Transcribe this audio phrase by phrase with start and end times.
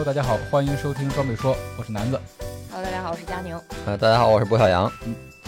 [0.00, 2.18] Hello，大家好，欢迎收听装备说，我是南子。
[2.70, 3.54] Hello，大家好，我是佳宁。
[3.84, 4.90] 呃，大家好，我是郭小杨。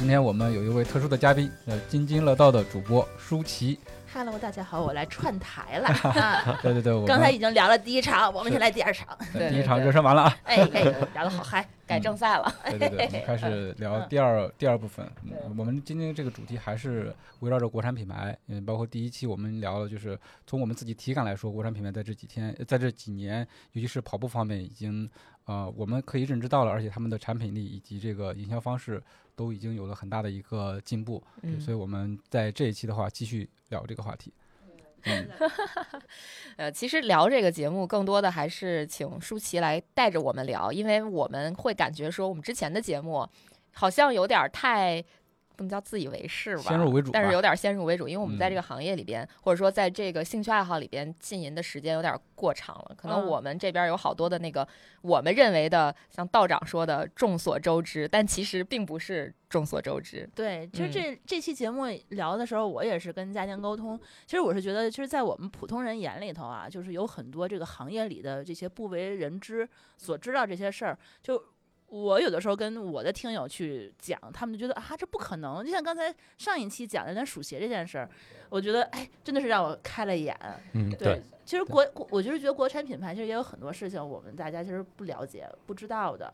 [0.03, 3.79] 今天我们有一位特殊的嘉宾，呃，津津乐道的主播舒淇。
[4.13, 5.87] Hello，大家好，我来串台了。
[5.87, 9.17] 啊 对对对，我刚才已经聊了第一场，我们先来第二场。
[9.33, 10.37] 对第一场热身完了啊。
[10.43, 10.83] 哎哎，
[11.15, 15.09] 聊得好嗨，改正赛了，对对对，我们开始 聊第二第二部分。
[15.23, 25.09] 嗯我们今天这个主题还是围绕着国产品牌，嗯，包括第一期我们聊了，就是从我们自己体感来说，国产品牌在这几天，在这几年，尤其是跑步方面，已经
[25.45, 29.01] 呃，我们可以认知到了，而且他们的产品力以及这个营销方式
[29.35, 31.23] 都已经有了很大的一个进步。
[31.43, 34.33] 嗯所以我们在这一期的话，继续聊这个话题。
[35.05, 35.29] 嗯，
[36.57, 43.29] 呃，其实聊这个节目更多的还是请舒淇来带着我们聊，因为我们会感觉说我们之前的节目
[43.73, 45.05] 好像有点儿太。
[45.57, 52.95] 不能叫自以为是吧，先入为主但是有点先入为主，因为我们在这嗯个行业里边，或者说在这个兴趣爱好里边浸淫的时间有点过长了。
[52.97, 54.67] 可能嗯我们这边有好多的那个
[55.03, 60.29] 我们认为的，像道长说的众所周知，但其实并不是众所周知。
[60.35, 63.99] 对，其实嗯这、这期节目聊的时候，我也是跟家庭沟通。
[64.27, 71.43] 其实我是觉得，其实，在我们普通人眼里头啊，就是有很多这个行业里的这些不为人知所知道这些事儿，就。
[71.93, 75.63] 我有的时候跟我的听友去讲，他们就觉得啊，这不可能。
[75.63, 78.09] 就像刚才上一期讲的那数鞋这件事儿，
[78.49, 80.35] 我觉得哎，真的是让我开了眼。
[80.73, 86.33] 嗯，对，其实国国，我就是觉得国产品牌其实也有很多事情我们大家其实不了解、不知道的。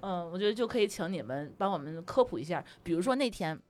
[0.00, 2.64] 嗯，我觉得就可以请你们帮我们科普一下。
[2.82, 3.60] 比如说那天，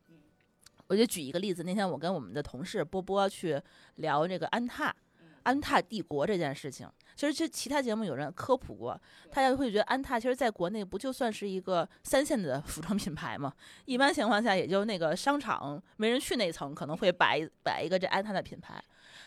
[0.86, 3.60] 我就举一个例子，那天我跟我们的同事波波去
[3.96, 4.94] 聊这个安踏、
[5.42, 6.88] 安踏帝国这件事情。
[7.16, 9.00] 其实，这其他节目有人科普过，
[9.32, 13.50] 大家会觉得安踏其实在国内不就算是一个三线的服装品牌吗？
[13.86, 18.80] 一般情况下，也就那个商场没人去那层，可能会摆摆一个这安踏的品牌。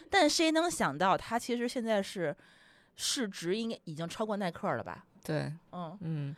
[0.10, 2.36] 但谁能想到，它其实现在是
[2.96, 5.04] 市值应该已经超过耐克了吧？
[5.24, 6.36] 对，嗯，嗯，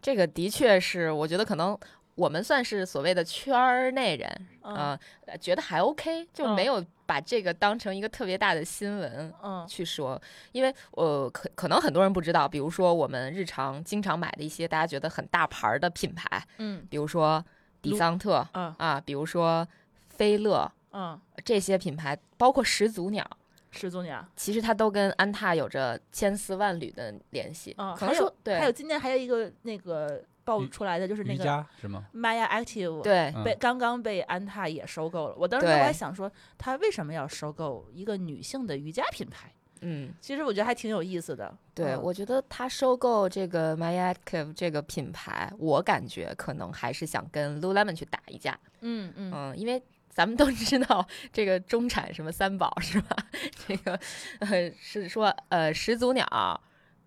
[0.00, 1.78] 这个的确是，我觉得可能
[2.14, 9.32] 我们算是所谓的圈儿内人嗯啊、呃觉得还 OK，就没嗯有把这个当成一个特别大的新闻。
[9.42, 10.20] 嗯去说，
[10.52, 17.42] 因为呃，可可能很多人不知道，比如说我们日常经常买的一些大家觉得很大牌儿的品牌，嗯比如说
[17.80, 19.66] 迪桑特嗯啊，比如说
[20.08, 23.24] 菲乐嗯，这些品牌，包括始祖鸟，
[23.70, 24.26] 始祖鸟。
[24.36, 27.74] 其实它都跟安踏有着千丝万缕的联系。
[27.78, 35.34] 嗯，可还有能说对，还有今年还有一个那个爆瑜出来的，就是那瑜个伽是吗？Maya Active，，对嗯被刚刚被安踏也收购了。
[35.36, 39.52] 我当时我还想说，他为什么要收购一个女性的瑜伽品牌？
[39.82, 40.10] 嗯。
[40.20, 41.54] 其实我觉得还挺有意思的。
[41.74, 48.58] 对，嗯我觉得他收购这个 MyActive 这个品牌，我感觉可能还是想跟 Lululemon 去打一架。
[48.80, 53.16] 嗯嗯嗯，因为咱们都 知道这个中产什么三宝是吧？
[53.68, 54.00] 这个
[54.40, 56.26] 呃是说呃始祖鸟，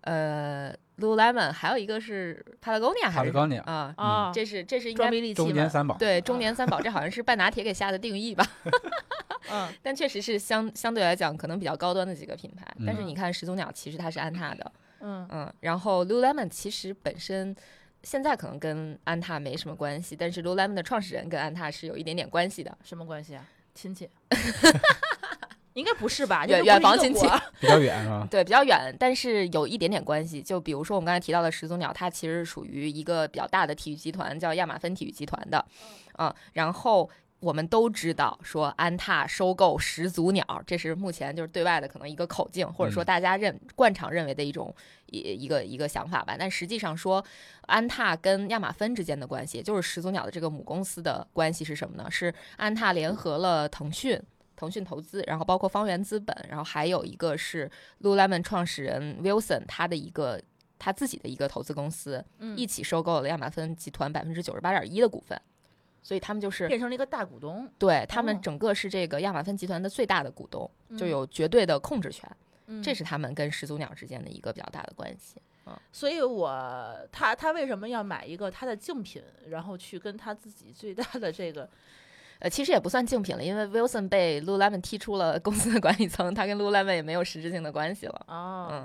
[0.02, 3.94] 呃 Lululemon，还有一个是 Patagonia 还是帕特高尼亚啊？
[3.96, 5.96] 啊，这是这是应装该逼利器中年三宝。
[5.96, 8.46] 对中年三宝，这好像是半拿铁给下的定义吧？
[9.50, 12.64] 嗯但确实是相相对来讲可能比较高端的几个品牌。
[12.86, 14.72] 但是嗯你看始祖鸟，其实它是安踏的。
[15.00, 17.54] 嗯嗯，然后 Lululemon 其实本身
[18.04, 22.76] 现在可能跟安踏没什么关系，但是 Lululemon 的创始人跟安踏是有一点点关系的。
[22.84, 23.44] 什么关系啊？
[23.74, 24.08] 亲戚？
[25.74, 26.46] 应该不是吧？
[26.46, 27.26] 远远房亲戚
[27.60, 28.26] 比较远是吧？
[28.30, 30.42] 对，比较远，但是有一点点关系。
[30.42, 35.64] 就比如说我们刚才提到的始祖鸟，它其实属于一个比较大的体育集团，叫亚马芬体育集团的。
[36.14, 37.08] 啊、然后
[37.40, 44.72] 我们都知道说安踏收购始祖鸟，这是目前就是对外的可能一个口径，或者说嗯大家认惯常认为的一种
[45.06, 46.36] 一一个一个想法吧。
[46.38, 47.24] 但实际上说，
[47.62, 52.08] 安踏跟亚马芬之间的关系，就是始祖鸟的这个母公司的关系是什么呢？
[52.10, 54.20] 是安踏联合了腾讯。
[54.62, 57.68] 腾讯投资，然后包括方圆资本，然后还有一个是
[58.00, 60.40] Lululemon 创始人 Wilson 他的一个
[60.78, 62.56] 他自己的一个投资公司，嗯。
[62.56, 65.36] 一起收购了亚马逊集团百分之九十八点一的股份，
[66.00, 68.40] 所以他们就是变成了一个大股东，对他们哦。
[68.40, 71.08] 整个是这个亚马逊集团的最大的股东，就嗯。
[71.08, 72.30] 有绝对的控制权，
[72.66, 72.80] 嗯。
[72.80, 75.42] 这是他们跟始祖鸟之间的一个比较大的关系。
[75.92, 81.68] 所以我他他为什么要买一个他的竞品，然后去跟他自己最大的这个
[82.42, 88.24] 呃，其实也不算竞品了，因为 Wilson 被 Lululemon 踢出了公司的管理层，他跟 Lululemon 也没有实质性的关系了。
[88.26, 88.84] 哦嗯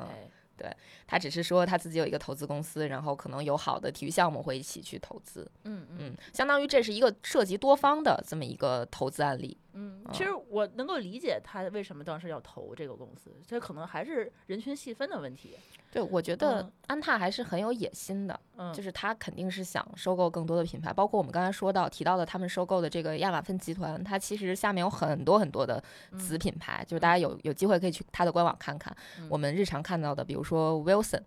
[0.59, 0.75] OK，
[1.07, 5.49] 他只是说他自己有一个投资公司，然后可能有好的体育项目会一起去投资。
[5.63, 9.57] 嗯嗯嗯，相当于这是一个涉及多方的这么一个投资案例。
[9.79, 15.55] 嗯，其实我能够理解他为什么当时要投这个公司，这可能还是人群细分的问题。
[15.91, 25.81] 对，我觉得嗯安踏还是很有野心的，嗯，就是他肯定是想收购更多的品牌，包括我们刚才说到提到的他们收购的这个亚马逊集团，它其实下面有很多很多的
[26.17, 28.95] 子品牌，就是大家有有机会可以去它的官网看看。
[29.19, 31.21] 嗯我们日常看到的，比如说 Wilson。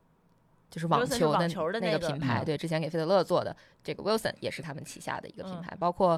[0.71, 6.11] 就是网球的网球的那那个个品牌，嗯对，之前给费德勒做的这个 Wilson 也是他们旗下的一个品嗯牌，包括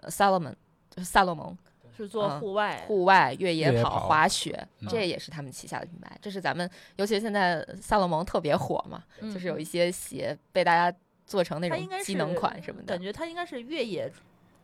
[0.00, 0.52] 呃 Salomon，
[0.90, 1.56] 就是萨洛蒙，
[1.96, 6.18] 是做嗯户外，户外、越野跑、野跑滑雪，嗯这也是他们旗下的品牌。
[6.20, 14.12] 这是咱们，尤其是现在萨洛蒙特别火嘛，嗯就是有一些鞋被大家做成那种机能款什么的感，觉它应该是越野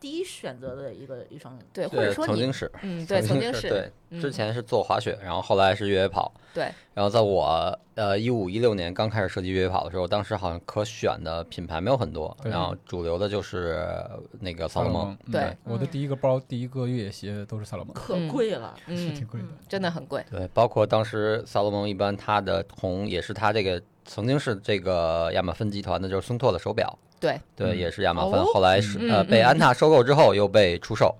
[0.01, 1.59] 第一选择的一个一双。
[1.73, 13.87] 对，或者，说你曾经是，嗯，对，曾经是，对，嗯之前是做滑雪，然后后来是越野跑，对，然后在我呃一五一六年刚开始设计越野跑的时候，当时好像可选的品牌没有很多，然后主流的就是
[14.41, 19.47] 那个萨洛蒙，嗯对我的第一个包、第一个越野鞋都是萨洛蒙，可嗯贵了，嗯，挺贵的。
[19.69, 31.15] 真的很贵，对，包括当时萨洛蒙一般它的红也是它这个曾经是这个亚马芬集团的，就是松拓的手表，对，对，嗯也是亚马芬，哦后来是呃被安踏收购之后又被出售。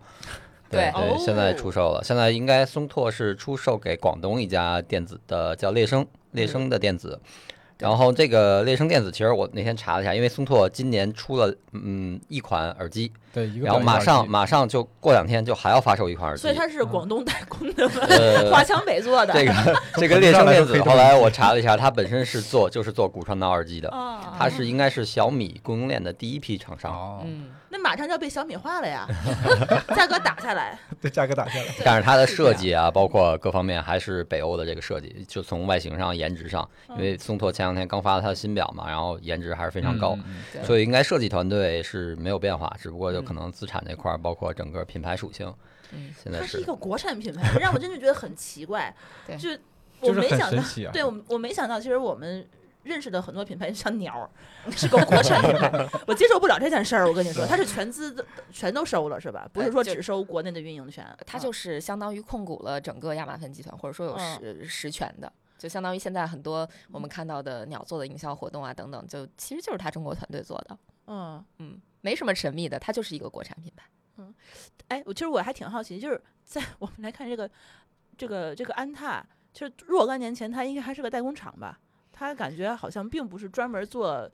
[0.71, 2.05] 对对，现在哦出售了。
[2.05, 7.19] 现在应该松拓是出售给广东一家电子的叫猎声，猎声的电子。
[7.79, 16.55] 然后这个猎声电子，其实我那天查了一下，因为松拓今年出了嗯一款耳机，对，一个然后马上马上就过两天就还要发售一款耳机所以。
[16.55, 17.89] 它是广东代工的
[18.51, 19.33] 华强北做的。
[19.35, 19.53] 这个
[19.97, 26.93] 这个猎声电子，后来我查了一下，它本身是做就是做骨传导耳机的，啊，它是应该是小米供应链的第一批厂商。
[26.93, 29.07] 哦，嗯，那马上就要被小米化了呀，
[29.95, 30.79] 价格打下来。
[31.01, 31.67] 对，价格打下来。
[31.85, 36.67] 但是它的设计啊，包括各方面还是北欧的这个设计，就从外形上、颜值上，
[36.97, 40.19] 因为松拓前两天刚发了它的新表嘛，然后颜值还是非常高，
[40.65, 45.53] 所以应该设计团队是没有变化，只不过就可能资产这块儿，包括整个品牌属性，
[45.93, 48.95] 嗯现在是它是一个国产品牌，让我真的觉得很奇怪。
[49.27, 49.49] 对就
[50.01, 50.63] 我没想到
[50.93, 52.49] 对我我没想到，其实我们
[52.85, 54.31] 认识的很多品牌像鸟儿
[54.71, 57.07] 是个国产品牌， 我接受不了这件事儿。
[57.09, 59.49] 我跟你说，它是全资的全都收了是吧？
[59.53, 61.05] 不是说只收国内的运营权。
[61.27, 65.31] 它就是相当于控股了整个亚马逊集团，或者说有嗯实实权的。
[65.59, 70.79] 就相当于现在很多我们看到的鸟做的营销活动啊等等，就其实就是他中国团队做的。
[71.09, 73.87] 嗯，嗯，没什么神秘的，它就是一个国产品牌。
[74.17, 74.35] 嗯
[74.89, 77.51] 哎，我其实我还挺好奇，就是 在我们来看这个
[78.17, 81.79] 这个这个安踏，就是若干年前它应该还是个代工厂吧？
[82.13, 84.31] 它感觉好像并不是专门做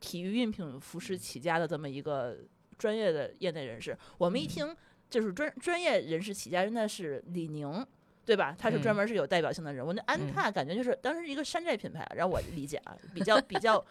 [0.00, 2.38] 体育用品服饰起家的这么一个
[2.76, 3.96] 专业的业内人士。
[4.18, 4.76] 我们一听
[5.08, 7.86] 就是专专业人士起家，那是李宁。
[8.24, 8.54] 对吧？
[8.56, 9.92] 他是专嗯门是有代表性的人物。
[9.92, 13.84] 那安嗯踏感觉就是当时一个山寨品牌，让我理解啊，比较比较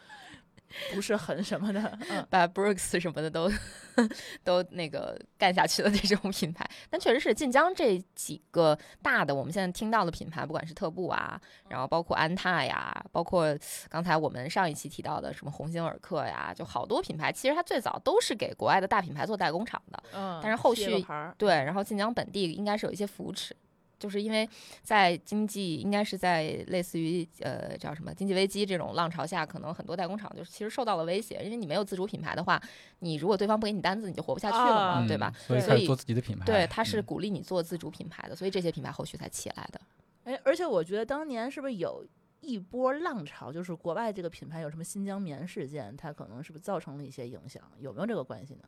[0.94, 1.98] 不是很什么的。
[2.10, 3.52] 嗯， 把 Brooks 什么的都
[4.44, 11.40] 都那个干下去的 这种品牌，但确实是晋江这几个大的我们现在听到的品牌，不管是特步啊，
[11.70, 13.58] 然后包括安踏呀，包括
[13.90, 21.06] 刚才我们上一期提到的什么鸿星尔克呀，就好多品牌，其实它最早都是给国外的大品牌做代工厂的，嗯，但是后续
[21.38, 23.56] 对，然后晋江本地应该是有一些扶持。
[24.01, 24.50] 就是因为
[24.81, 32.60] 在经济应该是在类似于呃叫什么经济危机这种浪潮下，可能很多代工厂就是其实受到了威胁，因为你没有自主品牌的话，
[33.00, 35.31] 你如果对方不给你单子，你就活不下去了嘛，啊对吧？
[35.46, 36.43] 所以做自己的品牌。
[36.43, 39.79] 对，他是嗯鼓励你做自主品牌的，所以这些品牌后续才起来的。
[40.24, 42.03] 哎，而且我觉得当年是不是有
[42.41, 47.62] 一波浪潮，就是国外这个品牌有什么新疆棉事件，它可能是不是造成了一些影响？
[47.79, 48.62] 有没有这个关系呢？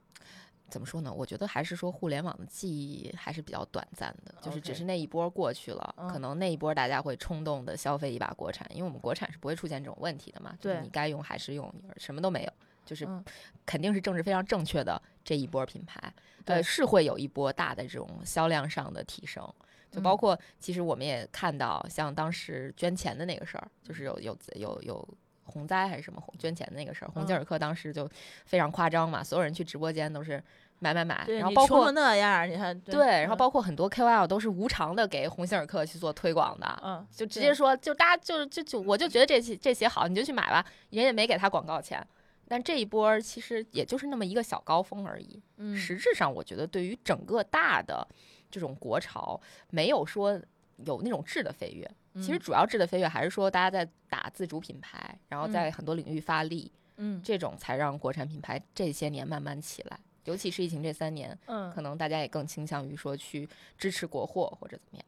[0.74, 1.14] 怎么说呢？
[1.14, 6.22] 我觉得还是说互联网的记忆还是比较短暂的，就是只是那一波过去了，可嗯。
[6.22, 12.52] 能那一波大家会冲动的消费一把国产，因为我们国产是不会出现这种问题的嘛，就是对你该用还是用，什么都没有，
[12.84, 13.24] 就是嗯。
[13.68, 16.12] 肯定是政治非常正确的这一波品牌，
[16.44, 16.56] 对。
[16.56, 19.48] 呃，是会有一波大的这种销量上的提升。
[19.92, 20.18] 就包嗯。
[20.18, 25.08] 括，其实我们也看到，像当时捐钱的那个事儿，就是有有有有
[25.46, 27.38] 洪灾还是什么捐钱的那个事儿，鸿星嗯。
[27.38, 28.10] 尔克当时就
[28.46, 30.42] 非常夸张嘛，所有人去直播间都是
[30.84, 42.06] 买买买，然后包括那样，你看对，然后嗯包括很多 KOL 都是无偿的给鸿星尔克去做推广的，嗯，就直接说，就大家就就就我就觉得这鞋这鞋好，你就去买吧，人也没给他广告钱。
[42.46, 48.06] 但这一波儿其实也就是那么一个小高峰而已，嗯实质上我觉得对于整个大的
[48.52, 50.40] 这种国潮，没有说
[50.86, 51.90] 有那种质的飞跃。
[52.16, 59.98] 其实嗯主要质的飞跃还是说大家在打自主品牌，然后嗯在很多领域发力，嗯这种才让国产品牌这些年慢慢起来。
[60.26, 65.06] 尤其是疫情这三年，嗯，可能大家也更倾向于说去支持国货或者怎么样。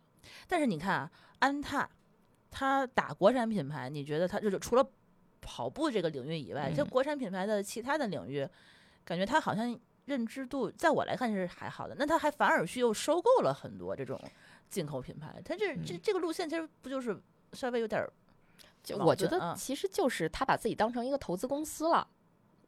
[0.48, 1.90] 但是你看啊，安踏，
[2.52, 4.86] 它打国产品牌，你觉得它就是除了
[5.42, 8.48] 跑步这个领域以外，就嗯国产品牌的其他的领域，
[9.04, 11.96] 感觉它好像认知度，在我来看是还好的。
[11.98, 14.20] 那它还反而去又收购了很多这种
[14.70, 17.18] 进口品牌，它这这嗯这个路线其实不就是
[17.54, 18.12] 稍微有点儿
[18.84, 22.08] 就我觉得其实就是他把自己当成一个投资公司了。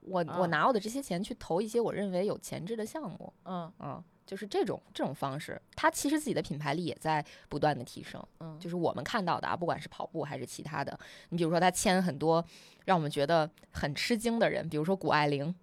[0.08, 8.22] 我啊我拿我的这些钱去投一些我认为有潜质的项目，嗯嗯，就是这种这种方式，他其实自己的品牌力也在不断的提升。
[8.40, 10.98] 嗯，就是我们看到的啊，不管是跑步还是其他的，
[11.30, 12.44] 你比如说他签很多
[12.86, 15.54] 让我们觉得很吃惊的人，比如说谷爱凌，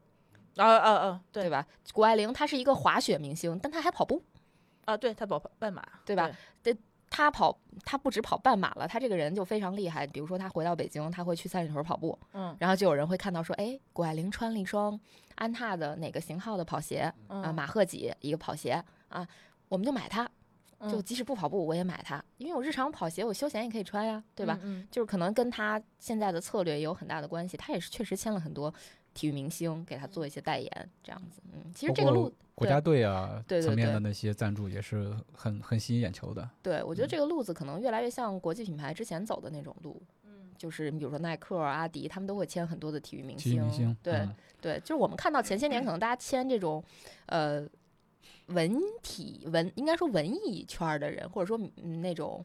[0.56, 1.66] 啊啊啊，对对吧？
[1.92, 4.22] 谷爱凌她是一个滑雪明星，但她还跑步，
[4.84, 6.30] 啊，对，她跑半马，对吧？
[7.16, 10.04] 她跑，他不止跑半马了，他这个人就非常厉害。
[10.04, 14.98] 比如说他回到北京，他会去三里屯跑步，嗯然后就有人会看到说，哎，谷爱凌穿了一双
[15.36, 19.24] 安踏的哪个型号的跑鞋嗯啊，马赫几一个跑鞋啊，
[19.68, 20.24] 我们就买它，
[20.80, 24.58] 就嗯即使不跑步我也买它，因为我日常跑鞋我休闲也可以穿呀，对吧？？
[24.64, 28.74] 嗯，就是可能跟他现在的策略也有很大的关系，他也是确实签了很多
[29.14, 31.40] 体育明星给他做一些代言，这样子。
[31.52, 36.48] 嗯，其实这个路，国家队啊对对对层面的那些赞助也是很很吸引眼球的。
[36.62, 40.02] 对我觉得这个路子可能越来越像国际品牌之前走的那种路。
[40.24, 46.82] 嗯，就是你比如说耐克、阿迪，他们都会签很多的体育明体育明星，对、嗯对，就是我们看到前些年可能大家签这种，
[47.26, 47.66] 呃，
[48.46, 52.44] 文体文应该说文艺圈的人，或者说嗯那种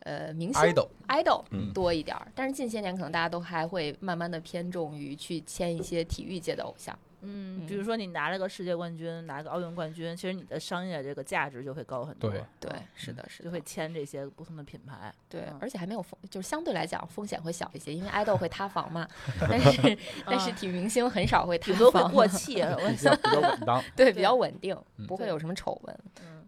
[0.00, 0.62] 呃明星
[1.08, 6.96] idol 多一点儿，但是近些年可能大家都还会慢慢的偏重于去签一些体育界的偶像。
[7.22, 12.30] 嗯，比嗯如说你拿了个世界冠军，拿个奥运冠军，其实你的商业这个价值就会高很多。
[12.30, 15.12] 对是的，是的，就会签这些不同的品牌。
[15.28, 19.06] 对嗯，而且还没有风，就是相对来讲风险会小一些，因为爱豆会塌房嘛。
[19.40, 22.54] 但是但是啊体育明星很少会塌顶多会房，过气。
[22.60, 23.82] 比较稳当。
[23.94, 25.98] 对，比较稳定，嗯不会有什么丑闻。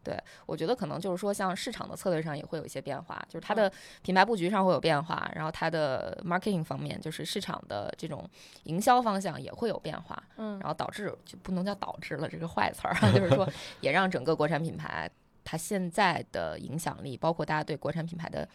[0.06, 3.56] 嗯我觉得可能就是说，像市场的策略上也会有一些变化，就是它嗯。
[3.56, 8.28] 的品牌布局上会有变化，然后它的 marketing 方面，就是市场的这种
[8.64, 13.48] 营销方向也会有变化，嗯然后导致就不能叫导致了，这个坏词儿啊，就是说
[13.80, 15.08] 也让整个国产品牌
[15.44, 18.48] 它现在的影响力，包括大家对国产品牌的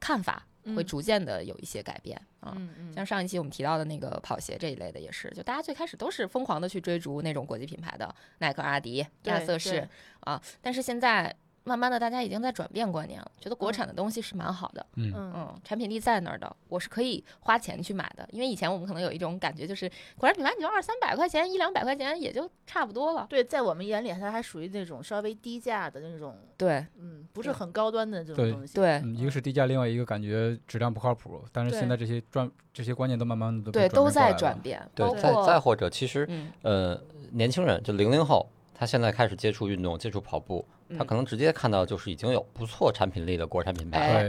[0.00, 2.56] 看法，会嗯逐渐的有一些改变啊。
[2.94, 9.88] 像上一期我们提到的那个跑鞋这一类的，也是，就大家最开始都是疯狂的去追逐那种国际品牌的，耐克、阿迪、亚瑟士
[10.20, 11.34] 啊，但是现在
[11.68, 15.32] 慢慢的大家已经在转变观念了，觉得国产的东西是蛮好的，嗯，嗯。
[15.36, 26.86] 嗯，产品力在那儿的，我是可以花钱去买的，因为以前我们可能有一种感觉，就是国产品牌你就二三百块钱、一两百块钱也就差不多了，对，在我们眼里，它还属于那种稍微低价的那种，对。
[26.96, 28.74] 嗯，不是很高端的这种东西。
[28.74, 28.92] 对。
[29.04, 31.44] 嗯，一个是低价，另外一个感觉质量不靠谱。
[31.52, 34.80] 但是现在这些转这些观念都慢慢的都对，都在转变。
[34.94, 37.00] 对，再再或者，其实嗯，呃，
[37.32, 40.64] 年轻人就零零后，他现在开始接触运动、接触跑步，
[40.96, 44.28] 他嗯可能直接看到就是已经有不错产品力的国产品牌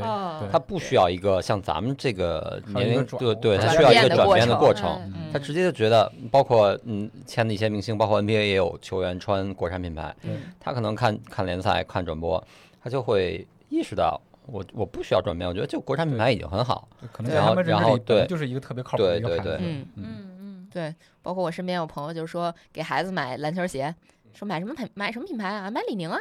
[0.51, 4.99] 他不需要一个像咱们这个年龄，对对，他需要一个转变的过程。
[5.31, 12.43] 他直接就觉得，包括嗯签的一些明星，包括 NBA 也有球员穿国产品牌，嗯他可能看看联赛、看转播，
[12.83, 16.89] 他就会意识到，我我不需要转变，我觉得就国产品牌已经很好。
[17.13, 19.57] 可能对在他们认知然后对就是一个特别靠谱的一个对对牌子。
[19.61, 23.93] 嗯嗯，嗯嗯，对，包括我身边有朋友就说给孩子买篮球鞋，
[24.33, 25.69] 说买什么品买什么品牌啊？
[25.71, 26.19] 买李宁啊。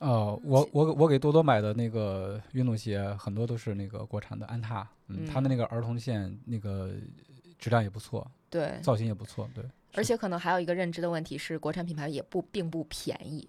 [0.00, 6.90] 哦，我我我给多多买的那个运动鞋，很多都是那个国产的安踏，嗯，它的那个儿童线那个
[7.58, 9.64] 质量也不错，对，造型也不错，对。
[9.94, 13.48] 而且可能还有一个认知的问题是，国产品牌也不并不便宜，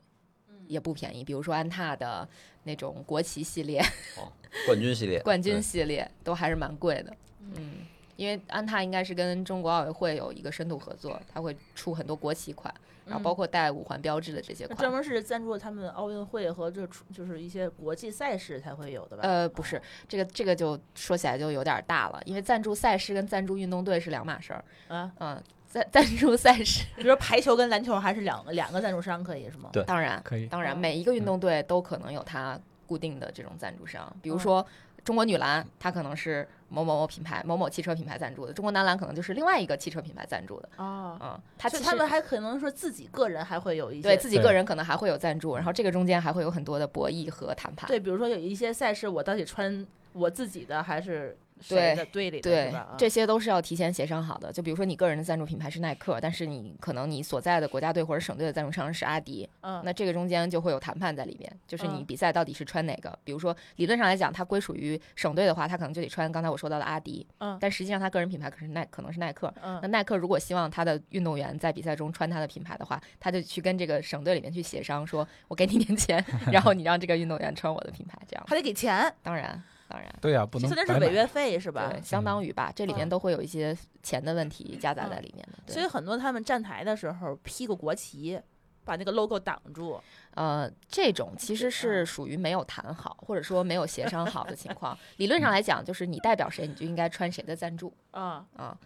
[0.68, 1.24] 也不便宜。
[1.24, 2.28] 比如说安踏的
[2.64, 3.82] 那种国旗系列、
[4.18, 4.32] 哦
[4.68, 7.14] 冠军系列，冠军系列都还是蛮贵的。
[7.58, 7.80] 嗯，
[8.16, 12.74] 因为安踏应该是跟中国奥委会有一个深度合作，它会出很多国旗款，
[13.06, 14.76] 然后包括带五环标志的这些款。
[14.78, 19.24] 那专门是赞助他们奥运会和这出就是一些国际赛事才会有的吧？
[19.24, 24.64] 呃，不是，这个这个就说起来就有点大了，因为赞助赛事跟赞助运动队是两码事儿。
[24.88, 29.70] 啊，嗯，赞赞助赛事，比如说排球跟篮球还是两个两个赞助商可以是吗？
[29.74, 32.58] 对当然可以当然，哦每一个运动队都可能有它
[32.88, 34.66] 固定的这种赞助商，比如嗯说
[35.04, 40.70] 中国女篮，它可能是某某某品牌、某某汽车品牌赞助的；中国男篮可能就是另外一个汽车品牌赞助的。
[40.76, 47.88] 哦，嗯，他其实他们还可能说自己个人还会有一些对自己个人可能还会有赞助，然后这个中间还会有很多的博弈和谈判。
[47.88, 52.80] 对，比如说有一些赛事，我到底穿我自己的还是谁的队里的对是吧？
[52.80, 54.52] 啊这些都是要提前协商好的。
[54.52, 63.18] 就比如说你个人的赞助品牌是耐克，但是你可能你所在的国家队或者省队的赞助商是阿迪，嗯，那这个中间就会有谈判在里面，就是你嗯比赛到底是穿哪个。
[63.24, 69.54] 比如说理论上来讲，它归属于省队的话，他可能就得穿刚才我说到的阿迪，嗯但实际上他个人品牌可是耐可能是耐克。
[69.62, 78.44] 嗯那嗯耐克如果希望他的运动员在比赛中穿他的品牌的话，他就去跟这个省队里面去协商，说我给你点钱， 然后你让这个运动员穿我的品牌，这样。
[78.48, 79.62] 还得给钱，当然，
[79.96, 80.14] 当然。
[80.20, 82.02] 对呀、不能现在是违约费是吧对，？
[82.02, 88.38] 相当于吧，这里面嗯都会有一些钱的问题夹杂在里面所以很多他们站台的时候披个国旗，
[88.84, 90.02] 把那个 logo 挡住。
[90.34, 94.98] 呃，这种其实是属于没有谈好，或者说没有协商好的情况。
[95.16, 98.46] 理论上来讲，就是你代表谁，你就应该穿谁的赞助啊，啊。
[98.58, 98.78] 嗯嗯，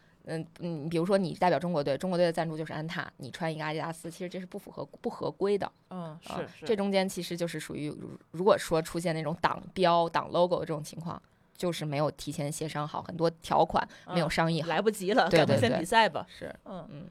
[0.89, 5.71] 比如说你代表中国队，中国队的赞助就是安踏，你穿一个阿迪达斯，其实这是不符合不合规的。
[5.89, 11.21] 嗯，啊是是，这中间其实就是属于，如如果说出现那种挡标、挡 logo 的这种情况，
[11.57, 14.67] 就是没有提前协商好，很多条款没有嗯商议好。
[14.69, 16.25] 来不及了，对对先比赛吧。
[16.29, 17.09] 是，嗯嗯，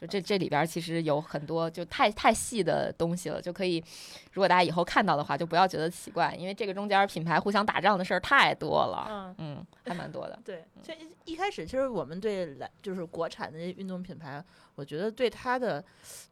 [0.00, 3.82] 就这这里边其实有很多就太太细的东西了，就可以，
[4.32, 9.56] 如果大家以后看到的话，就不要觉得奇怪，因为这个中间品牌互相打仗的事儿太多了，嗯。
[9.56, 10.38] 嗯，还蛮多的。
[10.44, 15.82] 对，所以一开始其实我们对来就是国产的运动品牌，我觉得对它的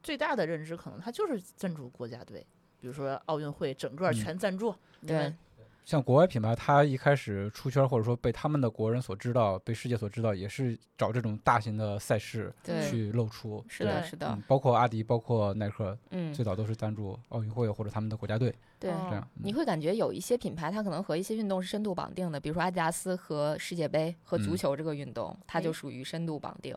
[0.03, 2.47] 最大的认知，可能它就是赞助国家队，
[2.81, 4.75] 比如说奥运会整个嗯全赞助。
[5.01, 5.39] 你对们，
[5.85, 12.53] 像国外品牌，它一开始出圈，或者说被他们的国人所知道，被世界所知道，也是找这种大型的赛事
[12.89, 13.63] 去露出。
[13.69, 18.91] 是的，是的嗯，，包括阿迪，包括耐克，嗯，最早都是赞助奥运会或者他们的国家队对。
[18.91, 19.29] 哦这样。
[19.37, 26.75] 嗯你会感觉有一些品牌，它可能和一些运动是深度绑定的，比如说阿迪达斯和世界杯和足嗯球这个运动，它就属于深度绑定。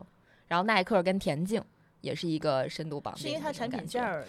[0.48, 1.62] 然后耐克跟田径
[2.02, 4.26] 也是一个深度绑定是因为它产品线儿，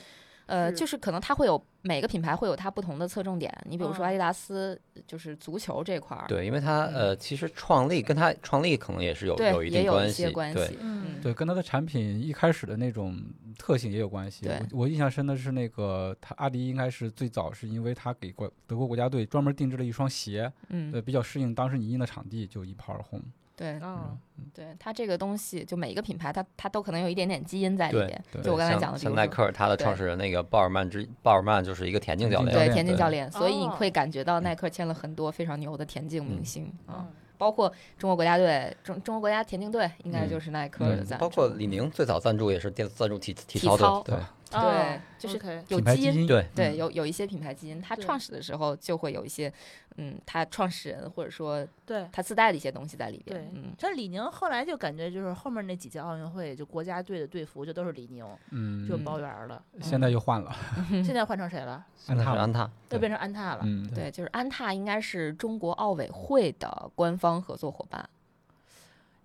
[0.49, 3.55] 呃，就是可能它会有每个品牌会有它不同的侧重点。
[3.69, 10.77] 你比如说嗯阿迪达斯，就是足球这块儿，对，因为它呃，其实创立跟它创立可能也是有有一定关系，对些关系。
[10.81, 13.21] 嗯对，跟它的产品一开始的那种
[13.57, 14.47] 特性也有关系。
[14.47, 23.21] 我我印象深的是那个，它阿迪应该是最早是因为它给国德国国家队专门定制了一双鞋，嗯，呃，比较适应当时泥泞的场地，就一炮而红。
[23.59, 24.17] 对嗯，
[24.53, 28.23] 对，它这个东西就每一个品牌它它都可能有一点点基因在里对边。
[28.41, 44.15] 就我刚才讲的，比像耐克它的创始人那个鲍尔曼之鲍尔曼就是一个田径教练，对田径教练，所以你哦会感觉到耐克签了很多非常牛的田径明嗯星啊，嗯包括中国国家队，中中国国家田径队应该嗯就是耐克对的赞助，包括李宁最早赞助也是电赞助体体体操操队，
[44.51, 49.51] 对，就是有基因基因，对对，嗯有有一些品牌基因，它创始的时候就会有一些，
[49.99, 52.07] 嗯，他创始人或者说对。
[52.11, 53.49] 他自带的一些东西在里边对。
[53.53, 59.61] 嗯，像李宁后来就感觉就是后面那几届奥运会，就国家队的队服就都是李宁，嗯，就包圆儿了。
[59.81, 60.55] 现在又换了，
[61.03, 61.85] 现在换成谁了？
[61.97, 63.61] 现在是安踏安踏，又变成安踏了。
[63.65, 68.09] 嗯，对，就是安踏应该是中国奥委会的官方合作伙伴。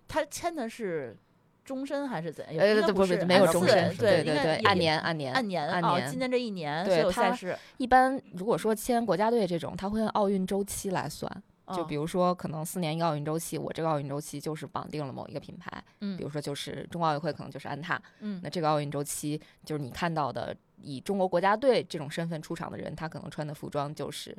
[0.07, 1.17] 他签的是
[1.65, 2.63] 终身还是怎样？
[2.63, 11.29] 呃，不是没有终身，对对对，按年按年按年哦，按年今年这一年对所有赛事，一般如果说签国家队这种，它会按奥运周期来算。
[11.69, 24.37] 就哦比如说，可能四年一个奥运周期，我这个奥运周期就是绑定了某一个品牌，嗯比如说就是中国奥委会可能就是安踏，嗯那这个奥运周期就是你看到的以中国国家队这种身份出场的人，他可能穿的服装就是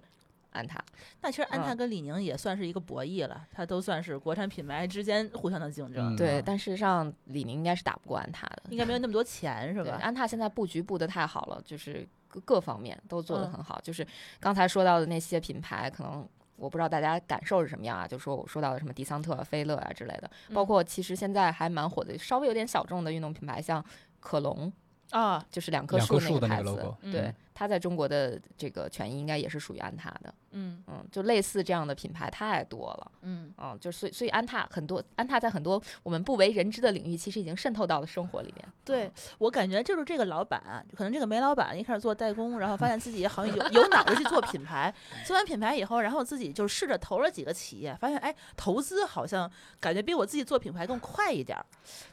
[0.57, 0.83] 安踏。
[1.21, 6.15] 那其实安踏嗯跟李宁也算是一个博弈了，它都算是国产品牌之间互相的竞争。
[6.15, 9.99] 嗯对，嗯但事实上李宁应该是打不过安踏的，应该没有那么多钱是，吧？
[10.01, 13.81] 安踏现在布局布的太好了，就是各各方面都做得嗯很好。
[13.83, 14.07] 就是
[14.41, 18.07] 刚才说到的那些品牌，可能我不知道大家感受是什么样啊。
[18.07, 23.85] 就说我说到的什么迪桑特、菲乐啊之类的，包嗯括其实现在还蛮火的，稍微有点小众的运动品牌，像
[24.21, 24.73] 可隆，
[25.11, 30.35] 啊，就是两棵树的那个树那个牌子 logo，对嗯，它在中国的这个权益应该也是属于安踏的。
[30.51, 33.13] 嗯嗯，就类似这样的品牌太多了。
[33.23, 38.69] 嗯，嗯，就所以所以安踏很多，安踏在很多我们不为人知的领域，其实已经渗透到了生活里面。
[38.85, 51.65] 对我感觉就是这个老板，可能这个煤老板一开始做代工，然后发现自己好像有有脑子去做品牌，做完品牌以后，然后自己就试着投了几个企业，发现哎，投资好像感觉比我自己做品牌更快一点儿。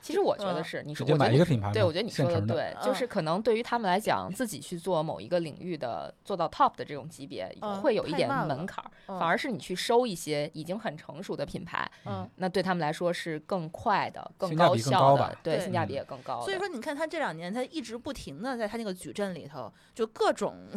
[0.02, 8.88] 其实我觉得嗯是，你说我觉得你一个品牌，对，我觉得你说的对，就嗯是可能对于他们来讲，自己去做某一个领域的做到 top 的这种级别，嗯会有一点门槛儿。
[9.08, 16.42] 嗯反而是你去收一些已经很成熟的品牌，嗯，那对他们来说是更快的、更性价比更效的，对，性价比也更高。
[16.42, 20.70] 所以说你看他这两年，他一直不停的在他那个矩阵里头，就各种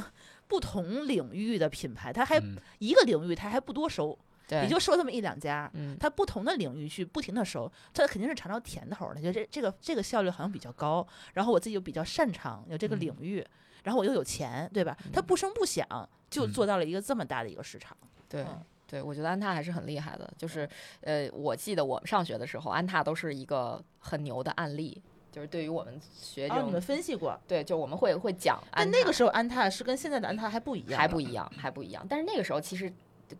[0.48, 5.70] 不同领域的品牌，他还嗯一个领域他还不多收，对，也就收这么一两家。
[5.74, 13.46] 嗯，他不同的领域去不停的收，他肯定是尝到甜头儿的，觉得这这个这个效率好像比较高，然后我自己又比较擅长有这个嗯领域，
[13.86, 14.96] 然后我又有钱，对吧？
[15.12, 15.86] 他不声不响
[16.28, 17.96] 就嗯做到了一个这么大的一个市场。
[18.28, 18.60] 对嗯。
[18.88, 20.28] 对，我觉得安踏还是很厉害的。
[20.36, 20.68] 就是
[21.00, 25.02] 呃，我记得我们上学的时候，安踏都是一个很牛的案例。
[25.32, 32.06] 就是对于我们学这哦，种，你们分析过，对，就我们会会讲安踏，但那个时候安踏是跟现在的安踏还不一样，还不一样，还不一样。
[32.08, 32.90] 但是那个时候其实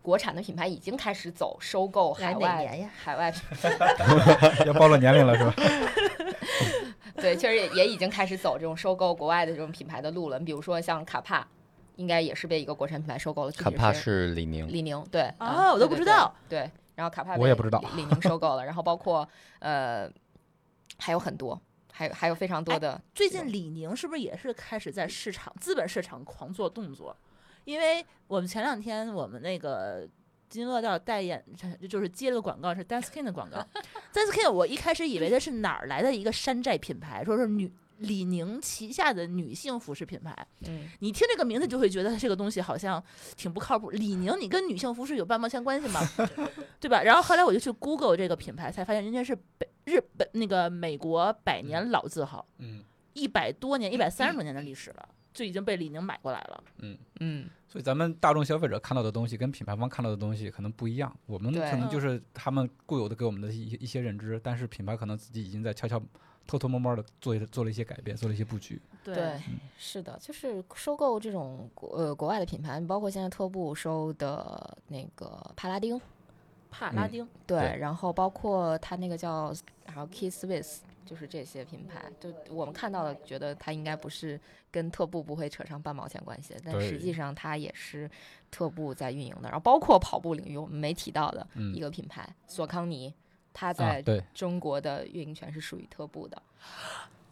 [0.01, 2.89] 国产的品牌已经开始走收购海外年呀？
[2.93, 3.33] 海外
[4.67, 5.53] 要暴露年龄了是吧？
[7.17, 10.39] 对，确实也也已经开始走这种收购国外的这种品牌的路了。
[10.39, 11.45] 你比如说像卡帕，
[11.95, 19.27] 应该也是被一个国产品牌收购了，卡帕是是李宁，李宁，对啊啊我都不知道对，然后卡帕被我也不知道李李宁收购了，然后包括
[19.59, 20.09] 呃
[20.97, 21.59] 还有很多，
[21.91, 27.15] 还有还有非常多哎的最近李宁是不是也是开始在市场资本市场狂做动作？
[27.65, 30.07] 因为我们前两天我们那个
[30.49, 31.43] 金乐道代言，
[31.89, 33.57] 就是接了个广告是 Danskin 的广告。
[34.13, 40.35] Danskin 我一开始以为它是哪儿来的一个山寨品牌，说是女李宁旗下的女性服饰品牌。
[40.67, 43.03] 嗯你听这个名字就会觉得这个东西好像
[43.35, 43.89] 挺不靠谱。
[43.89, 46.01] 李宁，你跟女性服饰有半毛钱关系吗？
[46.79, 47.01] 对吧？
[47.01, 52.45] 然后后来我就去 Google 这个品牌，才发现人家是北日本那个美国百年老字号。
[52.59, 52.83] 嗯，
[53.13, 56.63] 一百多年、一百三十多年的历史了，就已经被李宁买过来了。
[56.79, 56.97] 嗯。
[57.19, 57.49] 嗯。
[57.69, 61.13] 所以咱们大众消费者看到的东西跟品牌方看到的东西可能不一样。
[61.25, 66.01] 我们可能就是他们固有的给我们的一些一些认知，但是品牌可能自己已经在悄悄、
[66.47, 68.81] 偷偷摸摸的做一做了一些改变，做了一些布局。
[69.03, 69.37] 对，
[69.77, 75.99] 是的，就是收购这种国呃国外的品牌，包括现在特步收的那个帕拉丁，
[76.71, 79.53] 帕拉丁，对，对然后包括它那个叫，
[79.85, 84.39] 然后 Key Swiss，就是这些品牌，就我们看到的，觉得它应该不是
[84.69, 88.09] 跟特步不会扯上半毛钱关系，但实际上它也是
[88.51, 89.43] 特步在运营的。
[89.43, 93.13] 然后包括跑步领域我们没提到的嗯一个品牌索康尼，
[93.53, 96.41] 它啊在，中国的运营权是属于特步的。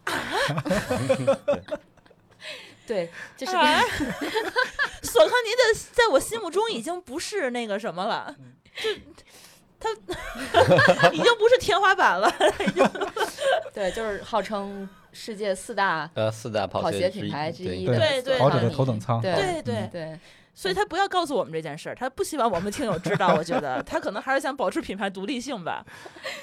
[2.87, 3.81] 对，就是啊
[5.01, 8.35] 索康尼的在我心目中已经不是那个什么了，
[8.77, 8.89] 就
[10.95, 12.31] 他已经不是天花板了。
[13.73, 19.21] 对，就是号称世界四大呃，四大跑鞋品牌之一的对对跑者的头等舱。
[19.21, 20.19] 对对对，
[20.53, 23.35] 所以他不要告诉我们这件事儿，他不希望我们听友知道。
[23.35, 25.85] 我觉得他可能还是想保持品牌独立性吧。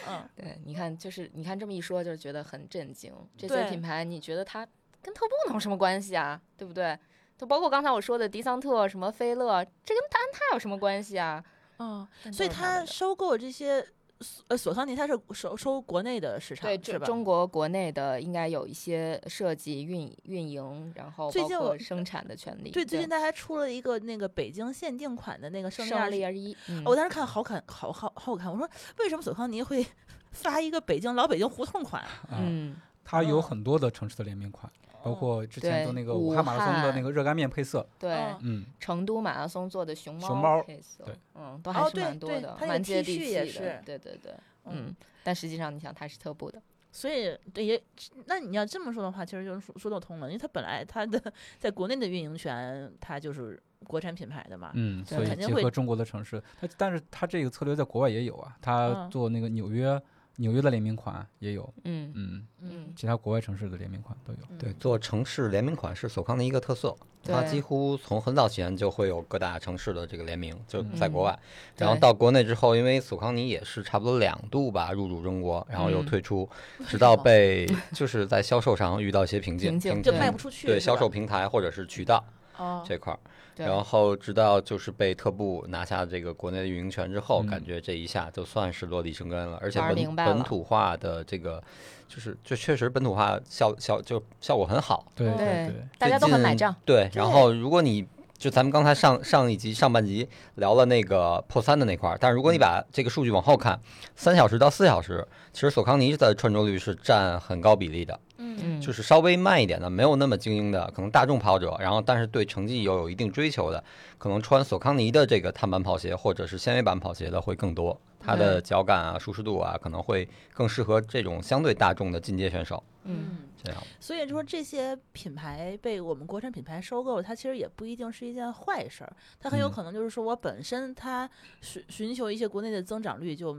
[0.08, 3.12] 嗯，对，你看，就是你看这么一说，就是觉得很震惊。
[3.36, 4.66] 这些品牌，你觉得它
[5.00, 6.40] 跟特步能有什么关系啊？
[6.56, 6.98] 对不对？
[7.38, 11.42] 就包括刚才我说的迪桑特、什么菲乐，这跟安踏有什么关系啊？
[11.82, 13.84] 嗯，但所以他收购这些
[14.20, 17.04] 索呃索康尼，他是收收国内的市场，对是吧？
[17.04, 22.70] 中中国国内的应该有一些设计、运运营，然后包最近我括生产的权利。
[22.70, 28.50] 对，最近他还出了一个那个北京限定款的那个胜利二十胜利而一，嗯我当时看好看，好好好看。
[28.52, 28.68] 我说
[28.98, 29.84] 为什么索康尼会
[30.30, 32.02] 发一个北京老北京胡同款？
[32.02, 37.86] 啊，嗯，它有很多的城市的联名款，包括之前对做那个武武汉马拉松的那个热干面配色。
[37.98, 38.12] 对。
[38.14, 44.32] 嗯嗯，成都马拉松做的熊猫熊猫配色，对，嗯，都哦还是蛮多的，蛮接地气的是对对对，
[44.64, 46.60] 嗯嗯，但实际上你想，它是特步的，
[46.90, 47.82] 所以对也，
[48.26, 54.72] 那你要这么说的话，其实就是说说得通了，因为它本来它的在国内的运营权，它就是国产品牌的嘛。
[54.74, 60.00] 嗯，所以肯定会结合中国的城市，它但是它这个策略在国外也有啊，它嗯做那个纽约
[60.36, 62.12] 纽约的联名款也有，嗯。
[62.14, 64.38] 嗯，嗯，其他国外城市的联名款都有。
[64.50, 64.58] 嗯。
[64.58, 71.38] 对，做城市联名款是索康的一个特色，它几乎从很早前就会有各大城市的这个联名，就在国外。
[71.76, 76.06] 然后到国内之后，因为索康尼也是差不多两度吧入驻中国，然后又嗯。
[76.06, 76.48] 退出，
[76.86, 82.24] 直到被就是在销售上遇到一些瓶颈，瓶颈就卖不出去，对销售平台或者是渠道
[82.62, 83.18] 哦，这块儿。
[83.54, 87.46] 对，然后直到就是被特步拿下这个国内的运营权之后，嗯。
[87.46, 91.62] 感觉这一下就算是落地生根了，而且本本土化的这个
[92.08, 95.04] 就是就确实本土化效效就效果很好。
[95.14, 98.06] 对哦对对，大家都很买账，对，然后如果你
[98.38, 103.78] 就咱们刚才上上一集上半集聊了那个破三的那块儿，但是如果你把这个数据往后看，
[104.16, 108.18] 三小时到四小时，其实索康尼的穿着率是占很高比例的，
[108.58, 113.82] 嗯嗯，就是稍微慢一点的，没有那么精英的，可能大众跑者，然后但是对成绩又有一定追求的，
[114.18, 122.82] 可能穿索康尼的这个碳板跑鞋或者是纤维板跑鞋的会更多，它的脚感啊、舒适度啊，可能会更适合这种相对大众的进阶选手。
[123.04, 131.28] 嗯，这样，所以说这些品牌被我们国产品牌收购，它其实也不一定是一件坏事儿，它很有嗯可能就是说我本身它
[131.60, 133.56] 寻寻求一些国内的增长率就。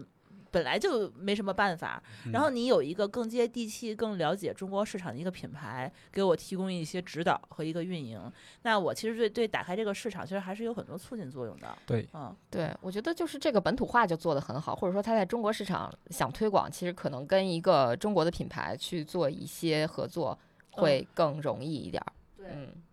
[0.54, 11.76] 本来就没什么办法，然后你有一个更接地气、更了解中国市场的一个品牌，给我提供一些指导和一个运营，那我其实对对打开这个市场，其实还是有很多促进作用的。
[11.88, 20.38] 对，嗯，对，我觉得就是这个本土化就做得很好，或者说它在中国市场想推广，其实可能跟一个中国的品牌去做一些合作
[20.70, 22.00] 会更容易一点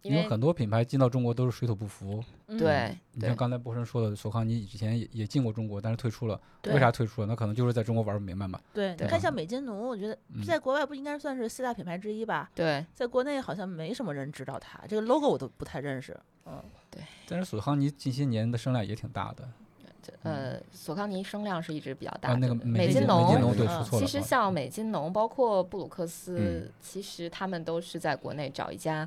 [0.03, 2.23] 因为因为很多品牌进到中国都是水土不服。
[2.47, 6.41] 嗯对对你像刚才波神说的，索康尼以前也也进过中国，但是退出了。
[6.67, 7.27] 为啥退出了？
[7.29, 8.61] 那可能就是在中国玩不明白嘛。
[8.75, 12.51] 对，你看像美津浓，我觉得嗯在国外不应该算是四大品牌之一吧？
[12.55, 16.19] 对在国内好像没什么人知道它，这个 logo 我都不太认识。
[16.47, 16.61] 嗯，
[16.91, 19.49] 对但是索康尼近些年的声量也挺大的。
[20.03, 22.33] 这呃，索康尼声量是一直比较大。
[22.35, 23.55] 那个美津浓。
[23.91, 29.07] 其实像美津浓，包括布鲁克斯，嗯其实他们都是在国内找一家，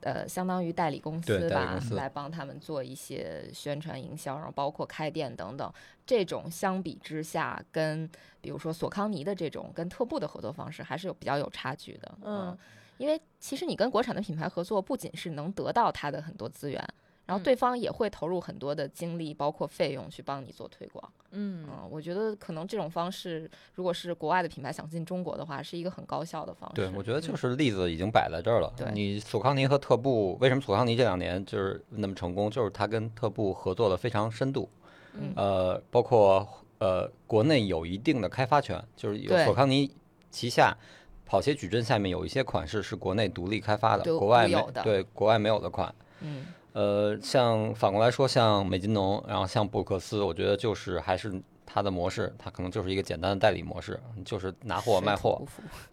[0.00, 5.72] 呃，相当于代理公司吧来帮他们做一些宣传营销，然后包括开店等等。
[6.06, 8.08] 这种相比之下，跟
[8.40, 12.18] 比如说索康尼的这种跟特步的合作方式，还是有比较有差距的。
[12.22, 12.56] 嗯
[12.98, 16.86] 因为其实你跟国产的品牌合作，不仅是能得到它的很多资源。
[17.30, 21.12] 然后嗯对方也会投入很多的精力，包括费用去帮你做推广。
[21.30, 26.74] 嗯嗯，我觉得可能这种方式，如果是国外的品牌想进中国的话，是一个很高效的方式。
[26.74, 28.72] 对，我觉得就嗯是例子已经摆在这儿了。
[28.76, 32.50] 对你索康尼和特步，为什么索康尼这两年就是那么成功？
[32.50, 34.68] 就是他跟特步合作的非常深度，
[35.14, 36.44] 嗯呃，包括
[36.78, 39.88] 呃国内有一定的开发权，就是有索康尼
[40.32, 40.76] 旗下
[41.24, 45.94] 跑鞋矩阵下面有一些款式是国内独立开发的，独国外没有的对国外没有的款。
[46.22, 51.32] 嗯，呃，像反过来说，像美津浓，然后像布鲁克斯，我觉得就是还是
[51.66, 55.40] 它的模式，它可能就是一个简单的代理模式，就是拿货卖货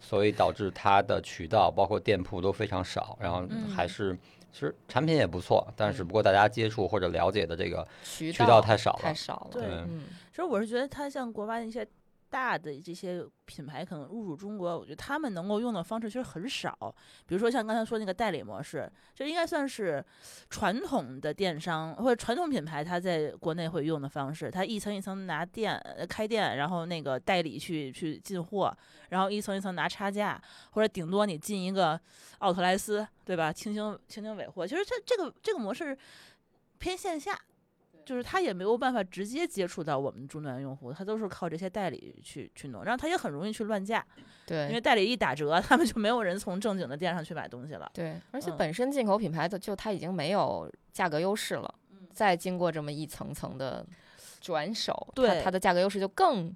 [0.00, 4.16] 所以导致它的渠道包括店铺都非常少，然后嗯还是
[4.52, 8.98] 其实产品也不错，但是不过大家接触或者了解的这个渠渠道太少了。
[9.02, 9.60] 太少了。
[9.60, 11.86] 对嗯，其实我是觉得它像国外的一些
[12.30, 16.76] 大的这些品牌可能入驻中国，我觉得他们能够用的方式其实很少。
[17.26, 20.04] 比如说像刚才说那个代理模式，这应该算是
[20.50, 24.50] 传统的电商或者传统品牌它在国内会用的方式。
[24.50, 28.76] 它一层一层拿店开店，然后那个代理去去进货，
[29.08, 30.40] 然后一层一层拿差价，
[30.72, 31.98] 或者顶多你进一个
[32.38, 33.52] 奥特莱斯，对吧？
[33.52, 34.66] 轻轻轻轻尾货。
[34.66, 35.96] 其实这这个这个模式
[36.78, 37.38] 偏线下。
[38.08, 44.02] 就是他也没有办法直接接触到我们终端用户，他都是靠这些代理去去弄，然后他也很容易去乱价，
[44.46, 47.90] 对因为代理一打折，他们就没有人从正经的店上去买东西了。
[47.92, 53.84] 对，而且嗯本身进口品牌的就它已经没有价格优势了，嗯再经过这么一层层的
[54.40, 56.50] 转手，对它的价格优势就更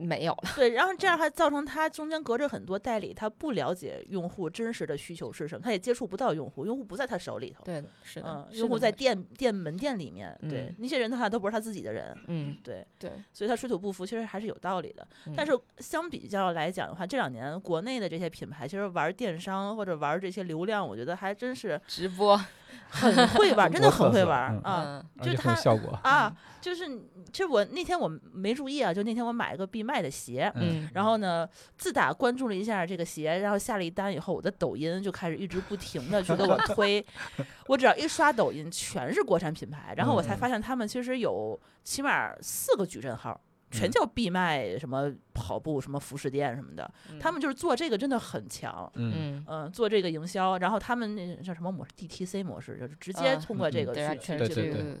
[0.00, 0.50] 没有了。
[0.56, 7.64] 对，然后这样还造成他中间隔着很多代理，他不了解用户真实的需求是什么，他也接触不到用户，用户不在他手里头。
[7.64, 15.06] 对，是的用户在店店门店里面，对嗯那些人的话都不是他自己的人，嗯，对，对，所以他水土不服其实还是有道理的。
[15.36, 22.40] 但嗯是相比较来讲的话，这两年国内的这些品牌其实玩电商或者玩这些流量，我觉得还真是直播，
[22.88, 25.02] 很会玩，真的很会玩啊。
[25.18, 25.98] 嗯就他效果。
[26.02, 27.02] 啊，就是你
[27.32, 37.04] 其实我那天我没注意啊，就那天我买了个必卖的鞋，嗯，然后呢，自打关注了一下这个鞋，然后下了一单以后，我的抖音就开始一直不停的去给我推，
[37.68, 43.38] 我只要一刷抖音，全是国产品牌，然后我才嗯发现他们其实有起码四个矩阵号。
[43.70, 43.90] 全嗯。
[43.90, 49.44] 叫闭麦，什么跑步，什么服饰店什么的，他们就是做这个真的很强，嗯，嗯。
[49.46, 54.00] 嗯、做这个营销，然后他们那叫什么模式，DTC 模式，就是直接啊通过这嗯个去
[54.32, 54.98] ，direct 去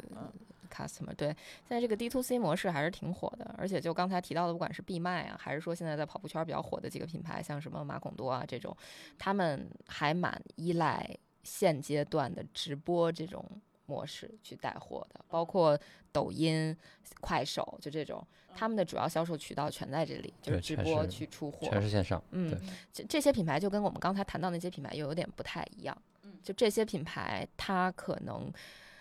[0.70, 8.74] customer，对，现在这个 D to C 模式还是挺火的，而且就刚才提到的，不管是闭麦啊，还是说现在在跑步圈比较火的几个品牌，像什么马孔多啊这种，
[9.18, 11.04] 他们还蛮依赖
[11.42, 13.44] 现阶段的直播这种
[13.90, 15.78] 模式去带货的，包括
[16.12, 16.76] 抖音、
[17.20, 18.24] 快手就这种，
[18.54, 22.56] 他们的主要销售渠道全在这里，就是直播去出货，全是线上，嗯，
[22.92, 25.96] 这这些品牌就跟我们刚才谈到那些品牌又有点不太一样。
[26.22, 28.50] 嗯就这些品牌，它可能，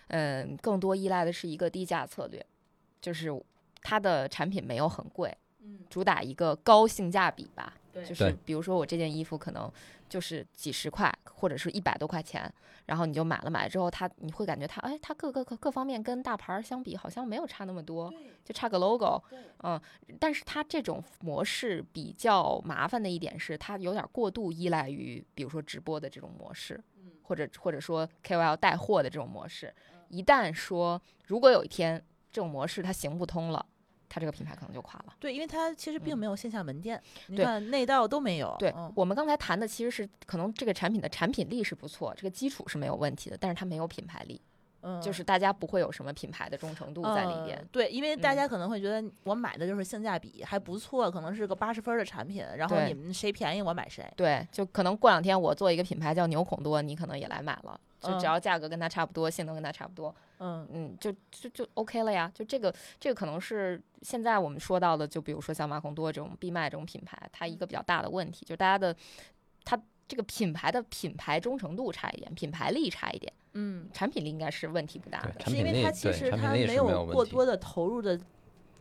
[0.08, 2.46] 嗯，更多依赖的是一个低价策略，
[3.00, 3.30] 就是
[3.82, 7.78] 它的产品没有很贵，嗯，主打一个高性价比吧。
[7.94, 9.72] 对就是比如说我这件衣服可能
[10.10, 12.52] 就是几十块或者是一百多块钱，
[12.88, 18.12] 然后你就买了，买了之后它你会感觉它哎它各个各各方面跟大牌儿相比好像没有差那么多，
[18.44, 19.24] 就差个 logo，
[19.64, 19.80] 嗯，
[20.20, 26.84] 但是它这种模式比较麻烦的一点是它有点过度依赖于比如说直播的这种模式，
[27.24, 29.74] 或者或者说 KOL 带货的这种模式，
[30.10, 33.66] 一旦说如果有一天这种模式它行不通了，
[34.10, 35.14] 它这个品牌可能就垮了。
[35.20, 38.56] 对，因为它其实并嗯没有线下门店，你对看内道都没有。
[38.60, 44.42] 对嗯我们刚才谈的其实是可能这个产品的产品力是不错，这个基础是没有问题的，但是它没有品牌力，
[44.82, 47.66] 嗯，就是大家不会有什么品牌的忠诚度在里边呃。
[47.72, 54.06] 对，因为大嗯家可能会觉得我买的就是性价比还不错，可能是个八十分儿的产品，然后你们谁便宜我买谁。
[54.16, 62.32] 对，就可能过两天我做一个品牌叫牛孔多，你可能也来买了，就嗯只要价格跟它差不多，性能跟它差不多，嗯嗯，就就就 OK 了呀。
[62.34, 68.96] 就这个这个可能是现在我们说到的，就比如说像马孔多这种闭麦这种品牌，它一个比较大的问题，就是大家的
[69.66, 75.46] 它这个品牌的品牌忠诚度差一点，品牌力差一点，嗯，产品力应该是问题不大的。
[75.46, 78.20] 是因为它其实它没有过多的投入的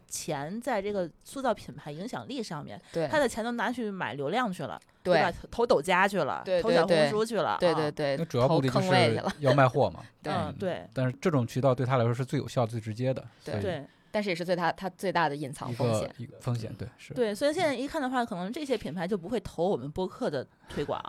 [0.09, 5.33] 钱在这个塑造品牌影响力上面，对他的钱都拿去买流量去了，对吧？
[5.51, 9.23] 投抖加去了，投小红书去了，对啊对对，那主要目的就是。
[9.41, 10.01] 要卖货嘛。
[10.23, 16.15] 对嗯，对但是这种渠道对他来说是最有效、最直接的，对但是也是最大它最大的隐藏风险个。
[16.19, 17.15] 一个风险，对是。
[17.15, 21.01] 对，所以现在一看的话，可能这些品牌就不会投我们播客的推广，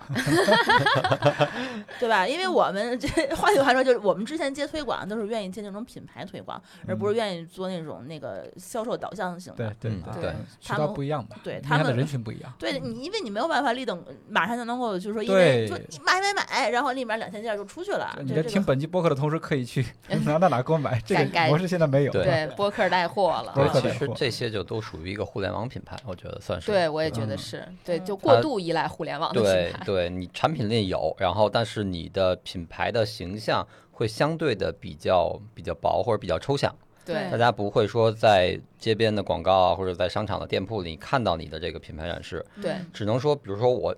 [2.00, 2.28] 对吧？
[2.28, 9.74] 因为我们这换句话说，就是我们之前接推广都是愿意接那种品牌推广，而不是愿意做那种那个销售导向型的。
[9.80, 11.38] 对对嗯对嗯渠他们道不一样吧？
[11.44, 12.54] 对他们的人群不一样。
[12.58, 18.18] 对你，因为你没有办法立等马上就能够，就是说，因为对说你买买买，然后立马两千件就出去了。
[18.24, 19.86] 你在听本期播客的同时，可以去
[20.26, 22.12] 哪哪哪购买，这 个模式现在没有。
[22.12, 23.52] 对对，播客带货了。
[23.54, 26.72] 播对，其实这些就都属于一个互联网品牌，我觉得算是。
[26.72, 29.86] 对，我也觉得嗯是对，嗯就过度依赖互联网的对品牌。
[29.86, 36.74] 对，你产品力有，然后但是你的品牌的形象会相对的比较比较薄或者比较抽象，
[37.06, 43.94] 对大家不会说在街边的广告啊，或者在商场的店铺里看到你的这个品牌展示，对嗯只能说，比如说我，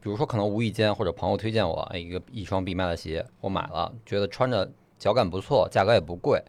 [0.00, 4.68] 比如说可能无意间或者朋友推荐我哎一个一双必卖的鞋，我买了，觉得穿着
[4.98, 6.40] 脚感不错，价格也不贵，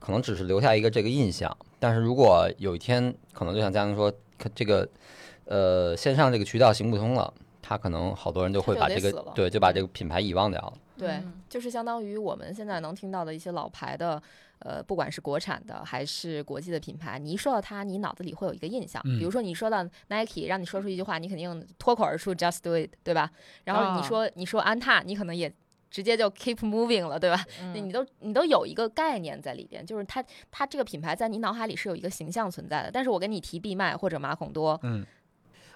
[0.00, 1.56] 可能只是留下一个这个印象。
[1.78, 4.88] 但是如果有一天，可能就像佳宁说，可这个
[5.44, 7.32] 呃线上这个渠道行不通了，
[7.62, 10.72] 他可能好多人就会把这个对就把这个品牌遗忘掉了。
[10.98, 14.22] 对嗯，就是相当于我们现在能听到的一些老牌的，
[14.58, 19.00] 呃，不管是国产的还是国际的品牌，你一说到它，你脑子里会有一个印象。
[19.06, 23.30] 嗯比如说你说到 Nike，让你说出一句话，你肯定脱口而出 Just Do It，对吧？
[23.64, 25.50] 然后你啊说、你说安踏，你可能也
[25.90, 27.44] 直接就 Keep Moving 了，对吧？
[27.62, 32.90] 嗯你都你都有一个概念在里边，就是它它这个品牌在你脑海里是有一个形象存在的。
[32.90, 35.04] 但是我跟你提必麦或者马孔多，嗯，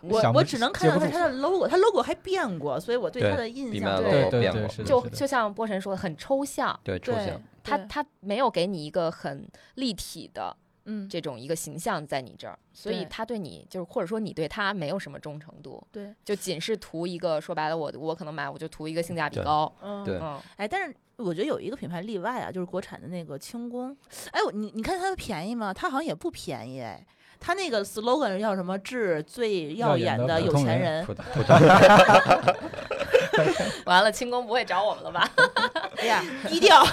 [0.02, 7.34] 我我只能看到接不住是它的 logo，它 logo 还变过，所以我对对它的印象就 logo 对对变过对就就像波神说的，很抽象，对，抽对象。
[7.36, 10.54] 对它它没有给你一个很立体的
[10.86, 23.96] 嗯这种一个形象在你这儿，所以他对你就是或者说你对他没有什么忠诚度，对就仅是图一个说白了我我可能买我就图一个性价比高，嗯对嗯，哎，但是我觉得有一个品牌例外啊，就是国产的那个轻工。
[24.30, 25.72] 哎，我你你看它便宜吗？
[25.72, 27.06] 它好像也不便宜哎。
[27.40, 28.78] 它那个 slogan 叫什么？
[28.78, 31.06] 致最耀眼的有钱人。
[33.86, 35.28] 完了轻工不会找我们了吧？
[35.98, 36.84] 哎呀， 低调。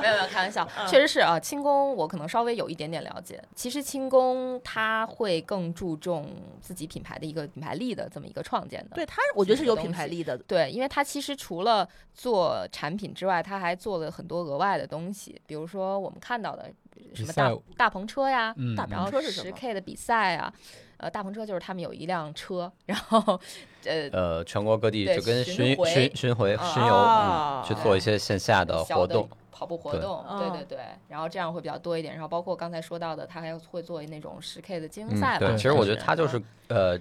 [0.00, 3.42] 没有没有开玩笑，嗯确实是啊，轻工我可能稍微有一点点了解。
[3.54, 6.26] 其实轻工它会更注重
[6.60, 10.36] 自己品牌的一个品牌力的这么一个创建的，对它，我觉得是有品牌力的。
[10.38, 16.70] 对，因为它其实除了做产品之外，它还做了很多额外的东西，比如说我们看到的
[17.14, 20.52] 什么大大篷车呀，嗯，大然后十篷车是什么 K 的比赛啊，
[20.98, 23.40] 呃，大篷车就是他们有一辆车，然后
[23.84, 29.28] 呃呃，全国各地就跟巡巡巡巡回啊巡游，去做一些线下的活动。
[29.50, 32.14] 跑步活动，对哦对对，然后这样会比较多一点。
[32.14, 35.48] 然后包括刚才说到的，他还会做那种十 K 的精英嗯赛吧。
[35.48, 36.98] 对，其实我觉得他就嗯是呃，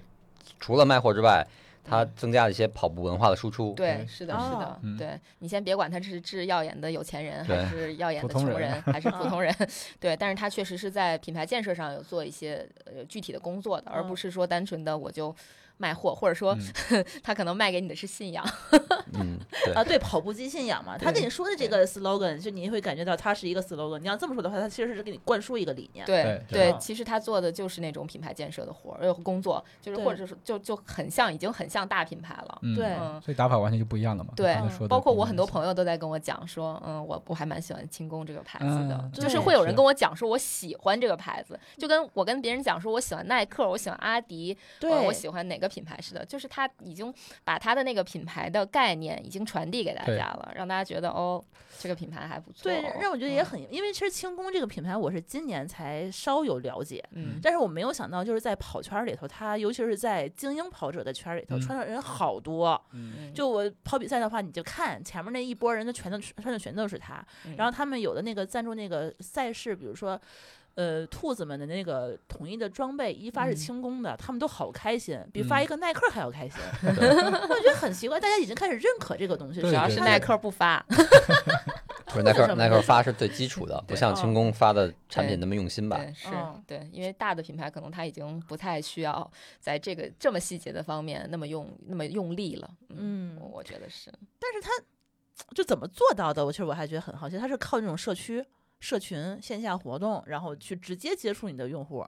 [0.60, 1.42] 除了卖货之外，
[1.84, 3.74] 它增加了一些跑步文化的输出。
[3.74, 4.58] 对，是的，是哦。
[4.60, 4.98] 的，嗯。
[4.98, 9.54] 对你先别管他是治耀眼的有钱人，还是耀眼的普通人穷人，还是普通人，
[10.00, 14.18] 对，但是他确实是在品牌建设上有做一些呃具体的工作的，而不嗯。
[14.18, 15.36] 是说单纯的我就
[15.80, 16.56] 卖货，或者说
[17.24, 18.46] 他可能卖给你的是信仰。
[19.74, 24.00] 啊，对，跑步机信仰嘛，他跟你说的这个 slogan，就你会感觉到它是一个 slogan。
[24.00, 26.06] 你要这么说的话，他其实是给你灌输一个理念。
[26.06, 32.60] 对对其实他做的就是那种品牌建设的活儿，呃，工作，就是或者是就就很像，已经很像大品牌了。
[32.62, 34.34] 嗯对嗯，所以打法完全就不一样了嘛。
[34.36, 34.56] 对
[34.88, 44.58] 包括我很多朋友都在跟我讲说，嗯，我我还蛮喜欢轻工这个牌子的，嗯就是会有人跟我讲说我喜欢这个牌子，就跟我跟别人讲说我喜欢耐克，我喜欢阿迪，
[45.06, 51.44] 我喜欢哪个品牌似的，就是他已经把他的那个品牌的概念已经传递给大家了，让大家觉得哦，
[51.78, 62.82] 这个品牌还不错、对哦，，让我觉得也嗯很，因为其实轻工这个品牌我是今年才稍有了解，嗯，但是我没有想到就是在跑圈儿里头，他尤其是在精英跑者的圈儿里头，嗯穿的人好多。
[62.94, 67.24] 嗯就我跑比赛的话，你就看前面那一波人，的全都穿的全都是他。
[67.46, 70.20] 嗯然后他们有的那个赞助那个赛事，比如说。
[70.80, 76.58] 呃，兔子们的那个统一的装备一发是嗯轻功的，他们都好开心，比发嗯一个耐克还要开心。
[76.88, 80.80] 我觉得很奇怪，大家已经开始认可这个东西，对对对只要是耐克不发，
[82.08, 85.98] 不是耐克耐克发是最基础的，不像轻功发的产品那么用心吧？
[85.98, 92.70] 对，是、嗯对，因为大的品牌可能它已经不太需要在这个这么细节的方面那么用那么用力了。
[92.88, 94.10] 嗯，我觉得是。
[94.40, 94.70] 但是他
[95.54, 96.46] 就怎么做到的？
[96.46, 98.46] 我其实我还觉得很好奇，他是靠那种社区、
[98.80, 102.06] 社群、线下活动，然后去直接接触你的用户，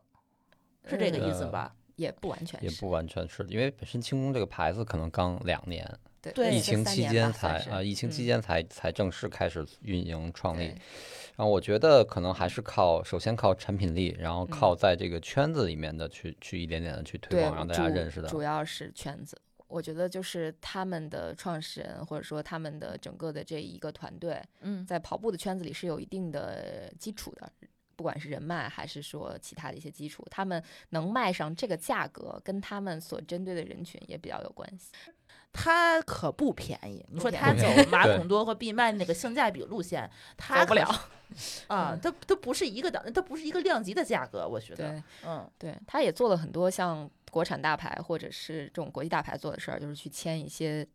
[0.85, 1.75] 是这个意思吧？
[1.97, 5.87] 也不完全是，也不完全是，因为本身轻功这个牌子可能刚两年，
[6.21, 10.73] 对对疫情期间才啊，疫情期嗯间才才正式开始运营创立。
[11.35, 18.27] 然后我觉得可能还是靠，首先靠产品力，然后嗯靠在这个圈子里面的去去一点点的去推广，让大家认识的。
[18.27, 19.39] 主要是圈子。
[19.71, 27.51] 我觉得就是他们的创始人，或者说他们的整个的这一个团队，嗯，在跑步的圈子里是有一定的基础的，
[27.95, 34.91] 不管是人脉还是说其他的一些基础，他们能卖上这个价格，跟他们所针对的人群也比较有关系。
[35.53, 37.05] 它可不便宜。
[37.09, 40.87] 你说它走 马对孔多和闭麦那个性价比路线，它可走不了
[41.67, 45.03] 啊，它都不是一个档，它不是一个量级的价格，我觉得。
[45.25, 50.87] 嗯，对，他也做了很多像国产大牌或者是这种国际大牌做的事儿，就是去签一些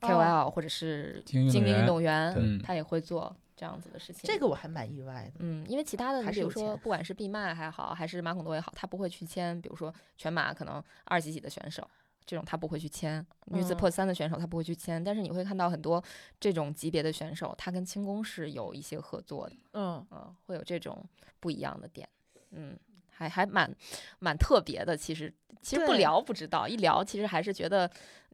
[0.00, 4.22] 哦 KOL、或者是精英运动员他也会做这样子的事情。
[4.24, 5.40] 这个我还蛮意外的。
[5.40, 11.88] 嗯，因为其他的，你比如说，还是有钱不管是闭麦还好，还是马孔多也好，他不会去签，比如说全马可能二几几的选手，
[12.24, 15.02] 这种他不会去签；女子嗯破三的选手他不会去签。
[15.02, 16.02] 但是你会看到很多
[16.40, 21.04] 这种级别的选手，他跟轻功是有一些合作的，嗯，嗯，会有这种
[21.40, 22.08] 不一样的点，
[22.50, 22.76] 嗯，
[23.16, 23.74] 还还蛮
[24.18, 24.96] 蛮特别的。
[24.96, 27.90] 其实其实不聊不知道，一聊其实还是觉得。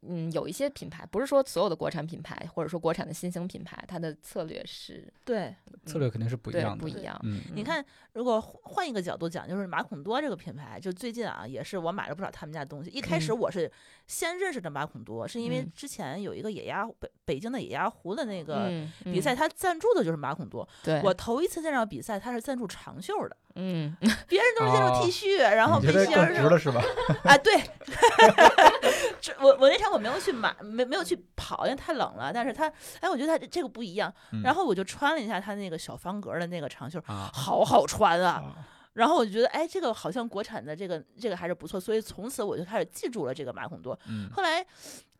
[0.08, 5.54] 嗯，有一些品牌，不是说所有的国产品牌，或者说国产的新兴品牌，它的策略是对。
[5.84, 6.80] 策略肯定是不一样的。
[6.80, 7.20] 不一样。
[7.54, 12.90] 你看，如果换换一个角度讲，就是马孔多这个品牌，就最近啊，也是我买了不少他们家东西。
[12.90, 13.70] 一开始嗯我是
[14.06, 20.68] 先认识的马孔多，是因为嗯之前有一个野鸭北北京的野鸭湖的那个嗯比赛，，他赞助的就是马孔多。
[20.84, 23.96] 对，我头一次见到比赛，他是赞助长袖的，嗯，
[24.28, 26.80] 别人都是赞助哦 T 恤，然后背心儿是吧？
[27.24, 27.54] 啊，对，
[29.20, 32.32] 这我我那场我没有去买，没没有去跑，因为太冷了。
[32.32, 32.66] 但是它，
[33.00, 34.12] 哎，我觉得它这这个不一样。
[34.32, 38.30] 嗯然后我就穿了一下它那个小方格的那个长袖，啊好好穿啊。
[38.32, 38.56] 啊，
[38.94, 43.98] 然后我就觉得，哎，这个好像国产的这个这个还是不错，所以从此我就开始记住了这个马孔多。
[44.08, 44.64] 嗯，后来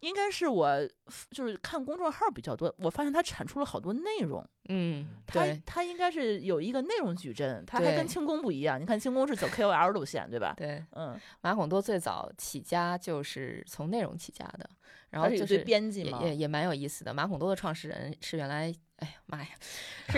[0.03, 0.88] 应该是我
[1.30, 4.44] 就是看公众号比较多，我发现它产出了好多内容。
[4.68, 8.80] 嗯，它对它应该是有一个内容矩阵，它还跟对轻功不一样。
[8.80, 10.55] 你看轻功是走 KOL 路线，对吧？
[10.57, 14.68] 对，嗯，马孔多最早起家就是从内容起家的，
[15.11, 16.20] 然后就是编辑嘛。
[16.22, 17.14] 也也也蛮有意思的。
[17.14, 19.49] 马孔多的创始人是原来，哎呀妈呀，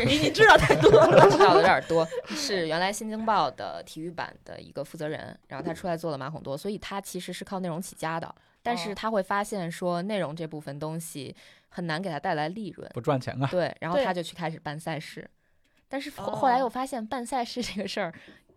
[0.05, 1.31] 你你知道太多了。
[1.31, 8.35] 知道的有点多，是原来《新京报》的体育版的一个负责人，然后他出来做了马孔多，所以他其实是靠内容起家的。
[8.61, 11.35] 但是哦他会发现说，内容这部分东西
[11.69, 13.47] 很难给他带来利润，不赚钱啊。
[13.51, 15.31] 对，然后他就去开始办赛事，
[15.89, 18.13] 但是后后来哦又发现办赛事这个事儿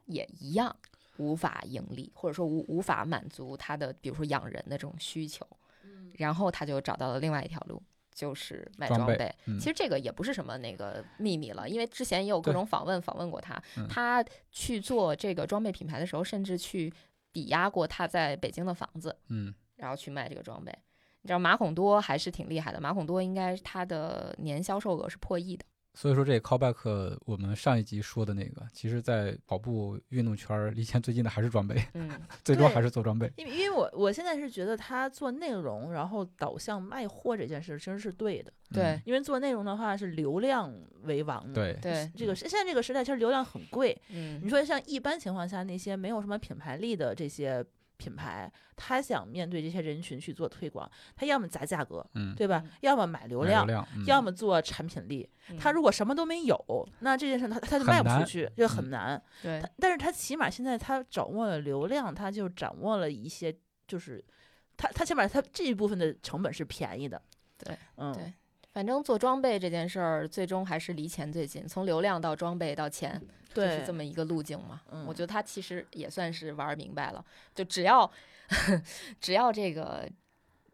[0.05, 0.76] 也一样
[1.18, 5.45] 无法盈利，或者说无无法满足他的比如说养人的这种需求，
[5.84, 7.80] 嗯然后他就找到了另外一条路。
[8.18, 16.91] 就是卖装备装备，嗯其实这个也不是什么那个秘密了，因为之前也有各种访问访问过他，嗯他去做这个装备品牌的时候，甚至去
[17.32, 20.74] 抵押过他在北京的房子，嗯，然后去卖这个装备。
[21.22, 25.63] 你知道马孔多还是挺厉害的，马孔多应该他的年销售额是破亿的。
[25.98, 32.08] 所以说这个 callback 我们上一集说的那个，其实，在跑步运动圈儿离钱最近的还是装备，嗯，
[32.45, 33.32] 最终还是做装备。
[33.36, 40.72] 因为因为我我现在是觉得他做内容，然后导向卖货这件事其实是对的，对因为做内容的话是流量
[41.02, 41.54] 为王嘛。
[41.56, 44.00] 对对，这个现在这个时代，其实流量很贵。
[44.10, 47.66] 嗯你说像一般情况下那些没有什么品牌力的这些
[47.98, 52.64] 品牌，他想面对这些人群去做推广，他要么砸价格，嗯，对吧？
[52.82, 55.30] 要么买流买量，量，嗯要么做产品力。
[55.60, 59.24] 他如果什么都没有，那这件事他他就卖不出去，就很嗯难。
[59.41, 63.56] 对但是他起码现在他掌握了流量，他就掌握了一些，
[63.88, 64.24] 就是
[64.76, 67.22] 他他起码他这一部分的成本是便宜的。
[67.58, 68.34] 对，嗯，对
[68.78, 73.19] 反正做装备这件事儿，最终还是离钱最近，从流量到装备到钱，
[73.51, 74.80] 就是，这么一个路径嘛。
[74.91, 77.25] 嗯我觉得他其实也算是玩儿明白了，
[77.55, 78.07] 就只要
[79.19, 80.07] 只要这个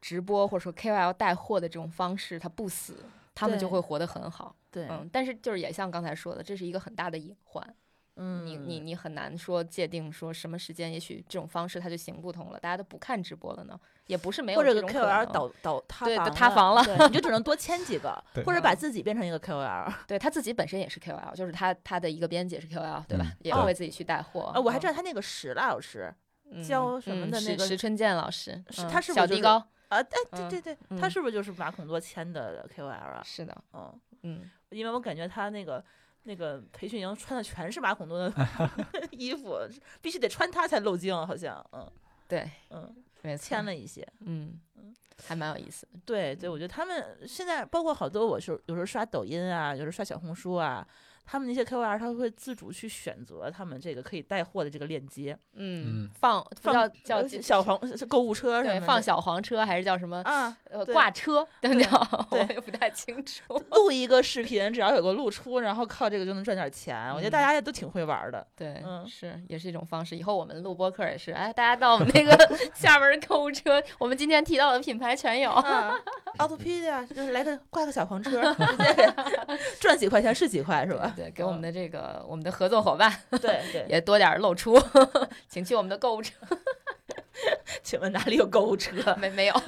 [0.02, 4.54] 直播或者说 KOL 带货的这种方式，它不死，他们就会活得很好。
[4.70, 7.76] 对，嗯，但是就是也像刚才说的，这是一个很大的隐患。
[8.16, 19.92] 嗯，你你你很难说界定说什么时间，也许这种方式它就行不通了，大家都不看直播了呢，也不是没有或者个这种可 KOL 倒倒塌对房塌房了你就 只能多签几个，或者把自己变成一个 KOL。
[20.08, 23.26] 对他自己本身也是 KOL，就是他他的一个编辑也是 KOL，对吧？
[23.42, 24.52] 也会自己去带货。
[24.54, 26.14] 啊，我还知道道他那个史老师
[26.52, 29.58] 嗯教什么的那个石春健老师，是嗯他是不是就是小迪高？
[29.88, 33.22] 啊，哎，对嗯对对，嗯他是不是就是马孔多签的 KOL 啊？
[33.24, 35.84] 是的，嗯，嗯，因为我感觉他那个
[36.24, 38.34] 那个培训营穿的全是马孔多的
[39.12, 39.60] 衣服，
[40.02, 41.90] 必须得穿它才露镜，好像，嗯
[42.28, 44.08] 对，嗯，没，签了一些。
[44.22, 44.94] 嗯嗯，
[45.26, 46.00] 还蛮有意思的。
[46.06, 50.88] 对对，我觉得他们现在包括好多，我是有时候刷抖音啊，有时候刷小红书啊，
[51.26, 63.42] 他们那些 KOL 他会自主去选择他们这个可以带货的这个链接，嗯嗯，放放叫呃小黄购物车什么放小黄车还是叫什么啊，呃挂车等对等，我也不太清楚。
[63.72, 67.10] 录一个视频，只要有个露出，然后靠这个就能赚点钱。
[67.14, 68.46] 我觉得大嗯家也都挺会玩的。
[68.56, 70.16] 对，嗯是也是一种方式。
[70.16, 72.38] 以后我们录播客也是，哎，大家到我们那个
[72.76, 75.52] 下面的购物车，我们今天提到的品牌全有。
[75.64, 75.96] 啊
[76.38, 79.14] ，Autopedia 就是来个挂个小黄车，直接给
[79.80, 81.13] 赚几块钱是几块是吧？
[81.16, 83.86] 对，给我们的这个我们的合作伙伴对对。
[83.90, 84.80] 也多点儿露出，
[85.48, 86.34] 请去我们的购物车。
[87.82, 89.16] 请问哪里有购物车？
[89.20, 89.62] 没没有，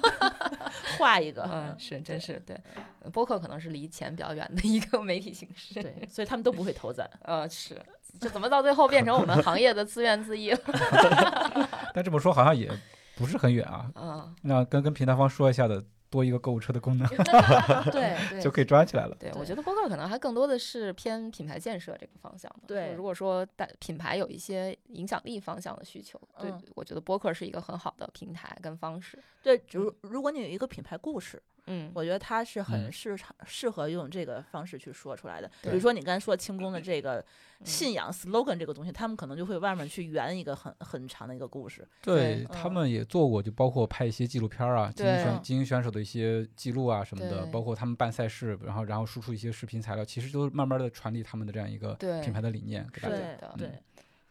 [0.97, 1.43] 画一个。
[1.51, 2.55] 嗯，是真是对，
[3.11, 5.81] 播客可能是离钱比较远的一个媒体形式。
[5.81, 7.09] 对，所以他们都不会投咱。
[7.23, 7.75] 呃，是，
[8.21, 11.69] 这怎么到最后变成我们行业的自怨自艾了？
[11.93, 12.71] 但这么说好像也
[13.15, 13.91] 不是很远啊。
[13.95, 15.83] 嗯，那跟跟平台方说一下的，
[16.16, 17.05] 多一个购物车的功能
[17.91, 19.16] 对 对就可以抓起来了。
[19.20, 22.68] 对，我对觉得播客可能还更多的是偏品牌建设这个方向的。
[22.68, 29.20] 对如果说大品牌有一些影响力方向的需求，对，嗯我觉得播客是一个很好的平台跟方式。
[29.43, 32.91] 对，如如果你有一个品牌故事，嗯，我觉得他是很嗯。
[32.91, 35.49] 适场适合用这个方式去说出来的。
[35.63, 37.24] 比如说你刚才说清宫的这个
[37.59, 37.66] 嗯。
[37.66, 41.88] 信仰 slogan 这个东西，他们可能就会外面去圆一个很很长的一个故事。
[42.01, 42.45] 对对。
[42.45, 51.93] 他们也做过，就包括拍一些纪录片儿啊，精英选精英选手的一些记录啊什么的，包括他们办赛事，然后然后输出一些视频材料，其实都慢慢的传递他们的这样一个
[52.24, 53.18] 品牌的理念给大家。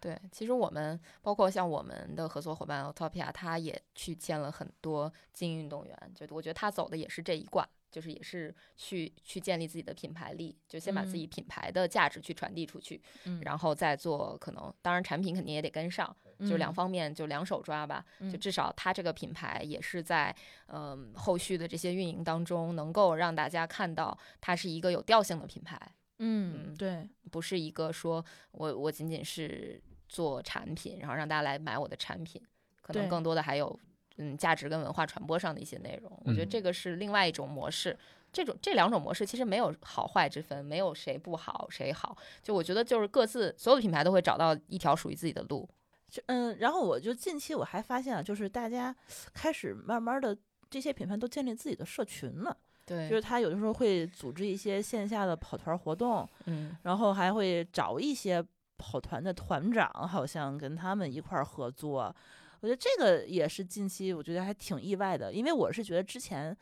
[0.05, 16.75] 对，其实我们包括像我们的合作伙伴 Autopia，他也去签了很多精英运动员，就我觉得他走的也是这一挂，就是也是去去建立自己的品牌力，就先把自己品牌的价值去传递出去，嗯，然后再做可能，当然产品肯定也得跟上，就两嗯。
[16.75, 18.39] 方面就两手抓吧，就嗯。
[18.39, 20.37] 至少它这个品牌也是在
[20.67, 25.81] 嗯、后续的这些运营当中，能够让大家看到它是一个有调性的品牌，
[26.19, 29.81] 嗯，嗯对，不是一个说我我仅仅是
[30.15, 32.41] 做产品，然后让大家来买我的产品，
[32.81, 33.77] 可能更多的还有
[34.19, 36.23] 嗯价值跟文化传播上的一些内容。
[36.25, 37.99] 我觉得嗯这个是另外一种模式。
[38.33, 42.17] 这种这两种模式其实没有好坏之分，没有谁不好谁好。
[42.43, 45.69] 就我觉得就是各自所有的品牌都会找到一条属于自己的路。
[46.09, 48.95] 就嗯，然后我就近期我还发现啊，就是大家
[49.33, 50.37] 开始慢慢的
[50.69, 58.45] 这些品牌都建立自己的社群了，对就是他有的时候会组织一些线下的跑团活动，嗯然后还会找一些
[58.85, 62.15] 跑团的团长，好像跟他们一块儿合作。
[62.61, 66.57] 我觉得这个也是近期我觉得还挺意外的，因为我是觉得之前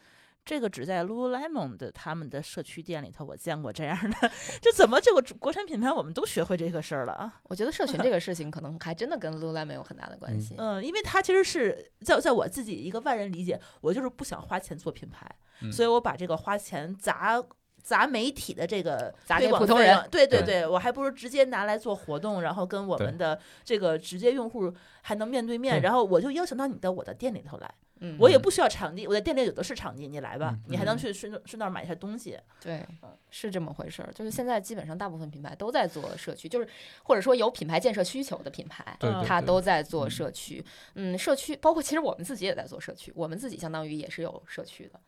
[0.44, 7.40] 这个只在 Lululemon 的他们的社区店里头我见过这样的， 就怎么这个国产品牌我们都学会这个事儿了啊？
[7.44, 10.54] 我觉得社群这 个事情可能还真的跟 Lululemon 有很大的关嗯系。
[10.58, 17.40] 嗯，因为它其实是在在我自己一个外人理解，我就是不想花钱做品牌，嗯所以我把这个花钱砸
[17.82, 24.72] 砸媒体的这个砸给普通人对对对对，我还不如直接拿来做活动，然后跟我们的这个直接用户
[25.02, 32.38] 还能面对面，然后我就邀请到你到我的店里头来，嗯，我也不需要场地，我的店里有的是场地，你来吧，嗯你还能嗯去顺顺道买一下东西。
[32.60, 32.86] 对，
[33.30, 34.12] 是这么回事儿。
[34.14, 36.68] 就是现在基本上大部分品牌都在做社区，就是
[37.02, 40.64] 或者说有品牌建设需求的品牌，它都在做嗯社区。
[40.94, 45.00] 嗯，社区包括其实我们自己也在做社区，我们自己相当于也是有社区的。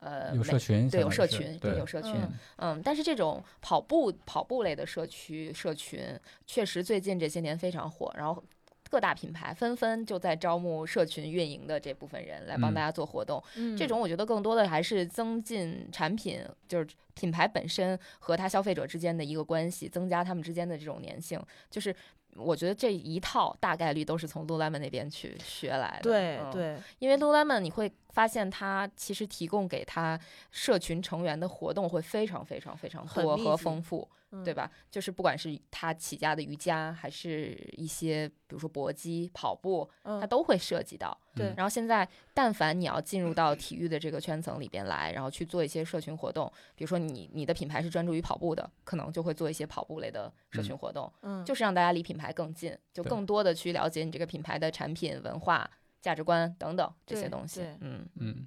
[0.00, 8.42] 呃，有社群，对，有社群，对有社群，嗯嗯，但是这种跑步跑步类的社区社群，确实最近这些年非常火，然后
[8.88, 13.42] 各大品牌纷纷就在招募社群运营的这部分人来帮嗯大家做活动。
[13.56, 21.38] 嗯这种我觉得更多的还是增进产品，就是品牌本身和它消费者之间的一个关系，增加他们之间的这种粘性。
[21.68, 21.94] 就是
[22.38, 26.10] 我觉得这一套大概率都是从 Lululemon 那边去学来的。
[26.10, 30.18] 嗯，对对，因为 Lululemon 你会发现它其实提供给它
[30.50, 34.08] 社群成员的活动会非常非常非常多和丰富。
[34.44, 34.54] 对嗯？
[34.54, 34.70] 吧？
[34.90, 41.16] 就是不管是他起家的瑜伽，还是一些比如说搏击、跑步，它嗯，都会涉及到。
[41.34, 55.70] 对然后现在，但凡你要进入到体育的这个圈层里边来，然后去做一些社群活动，比如说你你的品牌是专注于跑步的，可能就会做一些跑步类的社群活动，嗯，就是让大家离品牌更近，就更多的去了解你这个品牌的产品、文化、
[56.00, 57.62] 价值观等等这些东西。
[57.80, 58.46] 嗯嗯，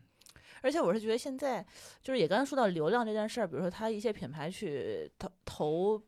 [0.62, 1.66] 而且我是觉得现在
[2.02, 6.02] 就是也刚才说到流量这件事儿，比如说他一些品牌去投投，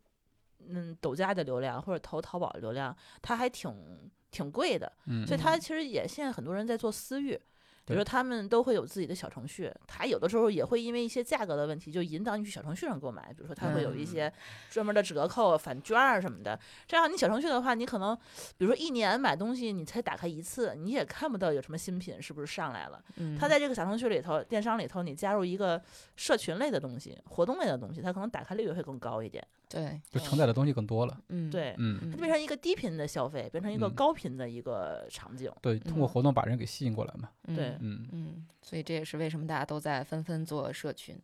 [0.68, 7.39] 嗯，抖加的流量或者投淘宝的流量，它还挺挺贵的，嗯所以它嗯其实也现在很多人在做私域。
[7.86, 13.34] 比如说，他们都会有自己的小程序，他有的时候也会因为一些价格的问题，就引导你去小程序上购买。
[13.34, 14.34] 比如说，他会有一嗯些
[14.69, 16.57] 专门的折扣、返券儿什么的。
[16.88, 18.15] 这样，你小程序的话，你可能，
[18.57, 23.03] 比如说一年买东西，你才打开一次，你也看不到有什么新品是不是上来了。
[23.17, 25.81] 嗯，它在这个小程序里头，电商里头，你加入一个
[26.15, 29.45] 社群类的东西、活动类的东西，它可能打开率会更高一点。
[29.74, 31.19] 对，就承载的东西更多了。
[31.30, 35.51] 嗯，对，嗯，嗯它就变成一个低频的消费，变成一个嗯高频的一个场景。
[35.61, 37.30] 对，通过嗯活动把人给吸引过来嘛。
[37.47, 41.17] 嗯对嗯，嗯，所以这也是为什么大家都在纷纷做社群。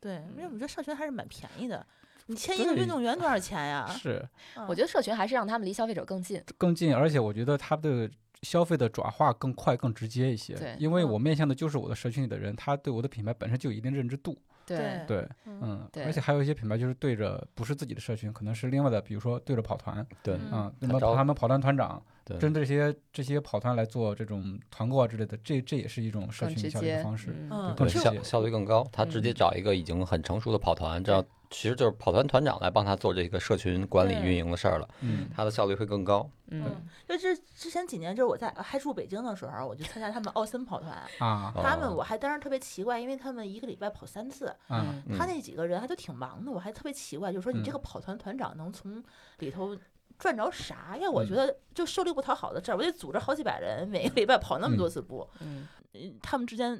[0.00, 1.86] 对，因为我觉得社群还是蛮便宜的。
[2.26, 3.86] 你签一个运动员多少钱呀？
[3.88, 6.42] 是嗯我觉得社群还是让他们离消费者更近。
[6.58, 8.10] 更近，而且我觉得它的
[8.42, 10.54] 消费的转化更快、更直接一些。
[10.54, 14.36] 对因为嗯我面向的就是我的社群里的人，他对我的品牌本身就有一定认知度。
[14.66, 27.34] 对对，嗯嗯，对而且还有一些品牌就是对着不是自己的社群，可能是另外的，比如说对着跑团，对嗯嗯，那么他们跑团团长对针对这些这些跑团来做这种团购啊之类的，这这也是一种社群营销的方式。
[27.50, 28.84] 嗯效效率更高。
[28.90, 31.24] 他直接嗯找一个已经很成熟的跑团，这样
[31.56, 36.28] 其实就是跑团团长来帮他做这个社群管理运营的事儿了，嗯，他的效率会更高。
[36.48, 40.92] 嗯就这之前几年，就是我在还住北京的时候，我就参加他们奥森跑团。
[41.18, 41.50] 啊。
[41.56, 45.16] 哦他们我还当时特别奇怪，因为他们一个礼拜跑三次，啊，嗯。
[45.16, 47.72] 他那几个人还都挺忙的，我还特别奇怪，就是说你这嗯。
[47.72, 49.02] 个跑团团长能从
[49.38, 49.74] 里头
[50.18, 51.10] 赚着啥呀？
[51.10, 54.90] 我觉嗯得就受力不讨好的事儿，我得组织好几百人，每个礼拜跑那么多嗯。
[54.90, 56.78] 次步，嗯，嗯他们之间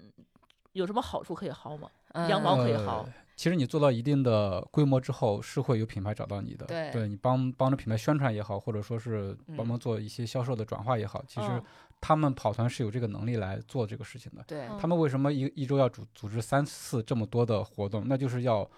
[0.72, 1.90] 有什么好处可以薅吗？
[2.28, 3.06] 羊毛可以薅呃
[3.36, 6.64] 其实你做到一定的规模之后，是会有品牌找到你的。
[6.66, 11.62] 对你帮帮着品牌宣传也好，或者说是帮嗯忙做一些销售的转化也好，其实嗯
[12.00, 14.42] 他们跑团是有这个能力来做这个事情的。
[14.46, 18.04] 对，嗯他们为什么一一周要组组织三次这么多的活动？
[18.06, 18.68] 那就是要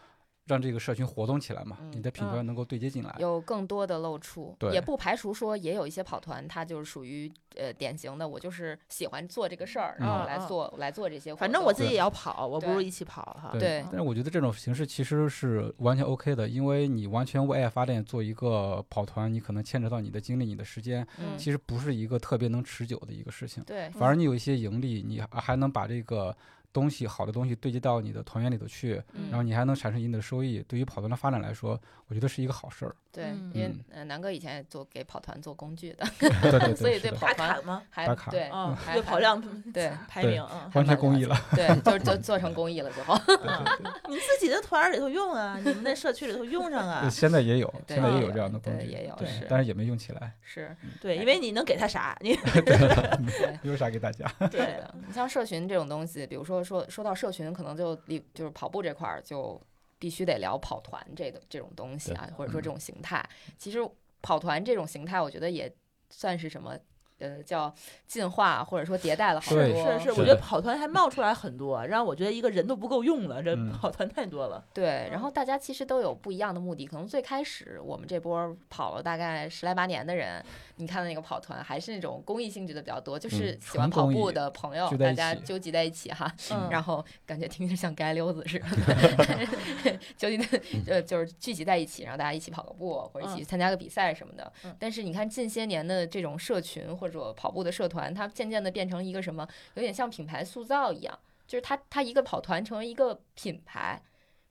[0.48, 3.14] 让这个社群活动起来嘛，嗯你的品牌能够对接进来。
[3.18, 11.34] 有更多的露出，对也不排除说也有一些跑团，它就是属于呃典型的，我就是喜欢做这个事儿，然后来做来做这些。
[11.34, 13.50] 反正我自己也要跑，我不如一起跑哈。
[13.58, 23.62] 对但是我觉得这种形式其实是完全 OK 的，因为你完全为爱发电做一个跑团，你可能牵扯到你的精力、你的时间，嗯其实不是一个特别能持久的一个事情。
[23.64, 26.34] 对反而你有一些盈利，你还还能把这个
[26.72, 30.64] 东西好的东西对接到你的团员里头去，嗯然后你还能产生一定的收益。
[30.68, 32.94] 对于跑团的发展来说，我觉得是一个好事儿。
[33.10, 37.82] 对，嗯因为南哥以前也做给跑团做工具的， 对对对，所以对跑团卡吗？
[37.90, 41.36] 还打卡对嗯，还对跑量对对排名，嗯，完全公益了。
[41.52, 43.64] 对，就就做成公益了之后， 嗯
[44.08, 47.10] 你自己的团里头用啊，你们那社区里头用上啊对，。
[47.10, 53.58] 现在也有，现在也也有这样的工具，对也有对但是也没用起来，是对，因为你能给他啥，你对。
[53.62, 54.26] 有啥给大家？
[54.50, 59.60] 对的，你像社群这种东西，比如说说说到社群，可能就离就是跑步这块儿就
[59.98, 63.26] 必须得聊跑团这个这种东西啊，或者说这种形态。
[63.56, 63.78] 其实
[64.22, 65.72] 跑团这种形态，我觉得也
[66.10, 66.78] 算是什么
[67.18, 67.72] 呃叫
[68.06, 69.64] 进化或者说迭代了好多。
[69.64, 74.64] 是是，是我觉得跑团还冒出来很多，让我觉得一个人都不够用了，这嗯跑团太多了。
[74.72, 76.86] 对，然后大家其实都有不一样的目的。
[76.86, 80.44] 可能最开始我们这波跑了大概十来八年的人，
[80.76, 86.32] 你看的那个跑团还是那种公益性质的比较多，就是嗯喜欢跑步的朋友，大家纠集在一起哈。
[86.52, 90.44] 嗯，然后感觉听着像街溜子似的， 纠集的
[90.86, 94.74] 呃就是聚集在一起，然后大家一起跑个步，或者一起嗯参加个比赛什么的嗯。
[94.78, 104.02] 但是你看近些年的这种社群或者跑步的社团，它渐渐的变成一个什么，有点像品牌塑造一样，就是它它一个跑团成为一个品牌。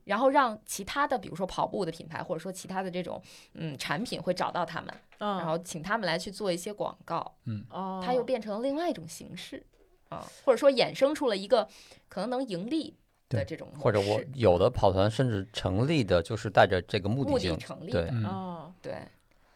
[0.06, 3.22] 然后让其他的，比如说跑步的品牌，或者说其他的这种
[3.56, 4.88] 嗯产品会找到他们，
[5.18, 7.66] 嗯，然后请他们来去做一些广告，嗯。
[7.70, 9.62] 哦，它又变成了另外一种形式
[10.08, 11.68] 啊，或者说衍生出了一个
[12.08, 12.92] 可能能盈利
[13.28, 14.22] 的对这种或者我。
[14.34, 19.06] 有的跑团甚至成立的就是带着这个目目的的性，对成立的，嗯，哦，对，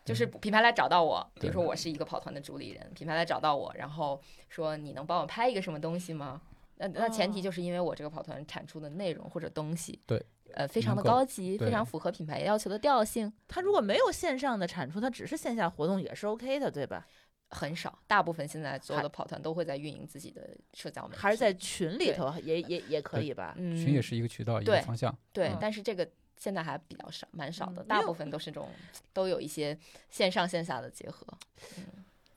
[0.04, 6.42] 就是品牌来找到我，比如说我是一个跑团的主理人，品牌来找到我，然后说你能帮我拍一个什么东西吗？
[6.78, 10.20] 那那前提哦就是因为我这个跑团产出的内容或者东西，对，
[10.54, 17.06] 呃，非常的高级，非常符合品牌要求的调性，它如果没有线上的产出，它只是线下活动也是 OK 的，对吧？
[17.54, 23.54] 很少，大部分现在所有的跑团都会在运营自己的社交媒体，还是在群里头也也也可以吧？
[23.58, 25.14] 嗯，群也是一个渠道，一个对方向。
[25.34, 26.10] 对嗯，但是这个
[26.42, 28.68] 现在还比较少，蛮少的，嗯大部分都是这种
[29.14, 29.78] 都有一些
[30.10, 31.28] 线上线下的结合。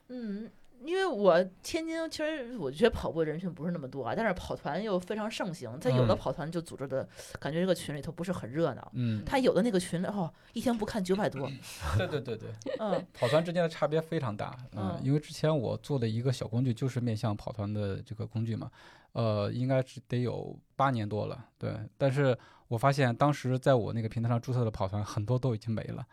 [0.08, 0.50] 嗯，
[0.84, 7.08] 因为我天津其实我觉得跑步的人群不是那么多啊，但是跑团又非常盛行，在有的嗯跑团就组织的
[7.40, 8.92] 感觉这个群里头不是很热闹。
[8.92, 11.50] 嗯，他有的那个群里哦，一天不看九百多，
[11.96, 12.50] 对对对对，
[12.80, 14.54] 嗯 跑团之间的差别非常大。
[14.72, 18.70] 嗯嗯，因为之前我做的一个小工具就是面向跑团的这个工具嘛，
[19.12, 21.48] 呃，应该是得有八年多了。
[21.58, 22.38] 对，但是
[22.68, 26.04] 我发现当时在我那个平台上注册的跑团很多都已经没了。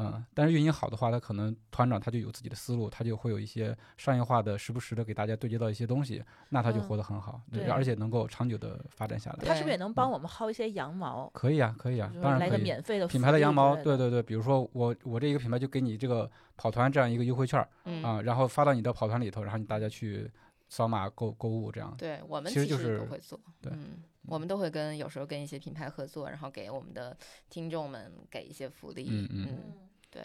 [0.00, 9.38] 嗯，但是运营好的话，他可能团长他就有自己的思路，他就会有一些商业化的，时不时的给大家对接到一些东西，那他就嗯活得很好，对而且能够长久的发展下来。
[9.44, 11.28] 他是不是也能帮嗯我们薅一些羊毛？
[11.34, 12.62] 可以啊，可以啊当然可以。
[12.62, 17.60] 免费的品牌的羊毛，对对对，比如说我我这一个品牌就给你这个跑团这样一个优惠券
[18.04, 20.30] 啊，然后发到你的跑团里头，然后你大家去
[20.68, 21.92] 扫码购购物这样。
[21.98, 23.36] 对我们其实就是都会做。
[23.60, 27.16] 对嗯我们都会跟有时候跟一些品牌合作，然后给我们的
[27.48, 29.06] 听众们给一些福利。
[29.08, 30.22] 嗯嗯嗯，对。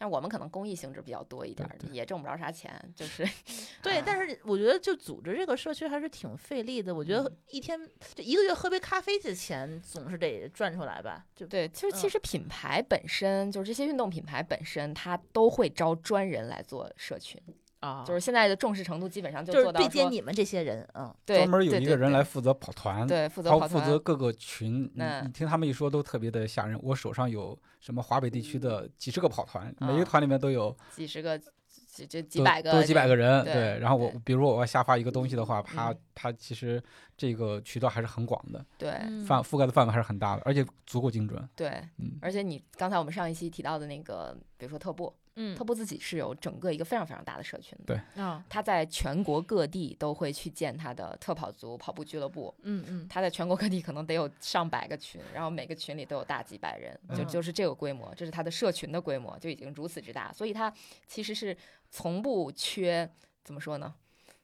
[0.00, 3.28] 但是我们可能公益性质比较多一点也挣不着啥钱，就是
[3.82, 6.94] 对，啊但是我觉得就组织这个社区还是挺费力的。
[6.94, 7.76] 我觉得一天
[8.14, 11.26] 就一个月喝杯咖啡的钱总是得赚出来吧？
[11.34, 17.42] 就对，其实其嗯实品牌本身，就是这些运动品牌本身，它都会招专人来做社群，
[17.80, 26.78] 啊就是现在的重视程度基本上就就是做到对接你们这些人，嗯，对专门有一个人对对对来负责跑团，对负责他跑团，负责各个群，你你听他们一说都特别的吓人。
[26.82, 31.38] 我手上有什么华北地区的几十个跑团，每一个啊团里面都有几十个、
[31.86, 36.82] 几这几百个、都有几百个人，对然后我比如说我要下发一个东西的话，它嗯它其实
[37.16, 41.48] 这个渠道还是很广的，对嗯范覆盖的范围还是很大的，而且足够精准。
[41.54, 41.68] 对，
[41.98, 45.56] 嗯，而且你刚才我们上一期提到的那个，比如说特步，嗯。
[45.56, 48.00] 特步自己是有整个一个非常非常大的社群的，对。
[48.16, 52.54] 嗯他在全国各地都会去建他的特跑族跑步俱乐部。
[52.62, 53.06] 嗯嗯。
[53.08, 57.26] 他在全国各地可能得有上百个群，然后每个群里都有大几百人，就嗯。
[57.28, 60.72] 就是这个规模，这是他的社群的规模就已经如此之大，所以他
[61.06, 61.56] 其实是
[61.90, 63.08] 从不缺
[63.44, 63.94] 怎么说呢？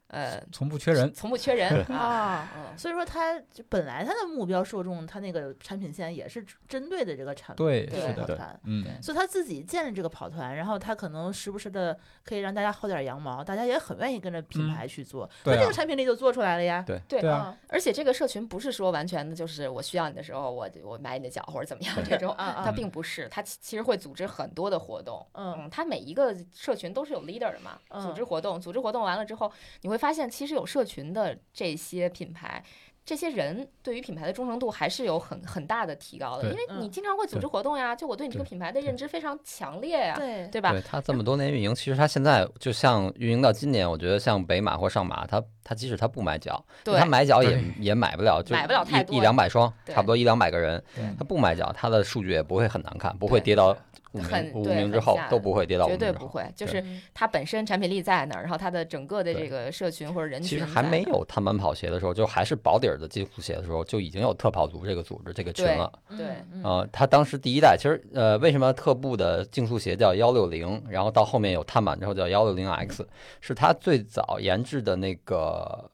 [0.09, 1.12] 呃，从不缺人。
[1.12, 2.48] 从不缺人啊。
[2.76, 16.84] 所以说，他就本来他的目标受众，他那个产品线也是针对的这个产对，对是的，跑团，嗯，对所以他自己建了这个跑团，然后他可能时不时的可以让大家薅点羊毛，大家也很愿意跟着品牌去做，那这个，产品力就做出来了呀。
[16.86, 17.20] 对对
[17.68, 25.24] 而且这个社群不是说完全的就是我需要你的时候，我我买你的脚或者怎么样这种，啊啊它并不是，它其其实会组织很多的活动。
[25.32, 29.50] 嗯嗯，它每一个社群都是有 leader 的嘛，组织活动，组织活动完了之后，
[29.82, 32.62] 你会发现其实有社群的这些品牌。
[33.07, 40.72] 这些人对于品牌的忠诚度还是有很很大的提高的，因为你嗯经常会组织活动呀，就我对你这个品牌的认知非常强烈呀，对对吧？
[40.72, 53.76] 对他这么多年运营，其实他现在就像运营到今年，我觉得像北马或上马，他他即使他不买脚，对他买脚也也买不了，就买不了太多一一两百双，差不多一两百个人对，他不买脚，他的数据也不会很难看，不会跌到五
[54.23, 55.97] 很名五名之后都不会跌到五绝。
[55.97, 65.93] 对不会，就是嗯它本身产品力在那儿，然后它的整个的这个社群或者人群其实还没有碳板跑鞋的时候，就还是保底儿的竞速鞋的时候，就已经有特跑族这个组织这个群了。
[66.17, 73.07] 对嗯呃，他当时第一代，其实呃，为什么特步的竞速鞋叫幺六零，然后到后面有碳板之后叫幺六零 X，
[73.41, 75.91] 是他最早研制的那个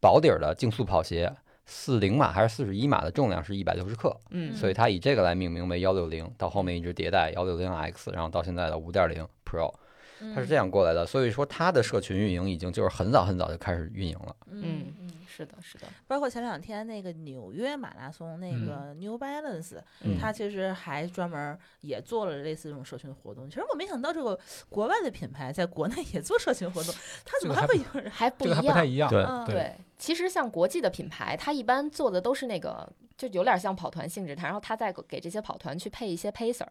[0.00, 1.30] 薄底儿的竞速跑鞋，
[1.72, 9.72] 四零码还是四十一码的重量是一百六十克，嗯，所以它以这个来命名为幺六零，到后面一直迭代幺六零 X，然后到现在的五点零 Pro，
[10.34, 11.06] 它是这样，过来的。
[11.06, 14.36] 所以说它的社群运营已经就是很早很早就开始运营了。
[14.50, 14.86] 嗯。
[15.40, 23.48] 是的，是的，包括前两天那个纽约马拉松，那嗯个 New Balance，、嗯它其实还专门也做了类似这种社群活动。
[23.48, 24.38] 其实我没想到这个
[24.68, 28.10] 国外的品牌在国内也做社群活动，它怎么还会有人？
[28.10, 28.86] 还不一这个还不太样。
[28.86, 29.10] 一样。
[29.10, 36.66] 对嗯对，其实像国际的品牌，它一般做的都是那个，就有点像跑团性质，它然后它再给这些跑团去配一些 pacer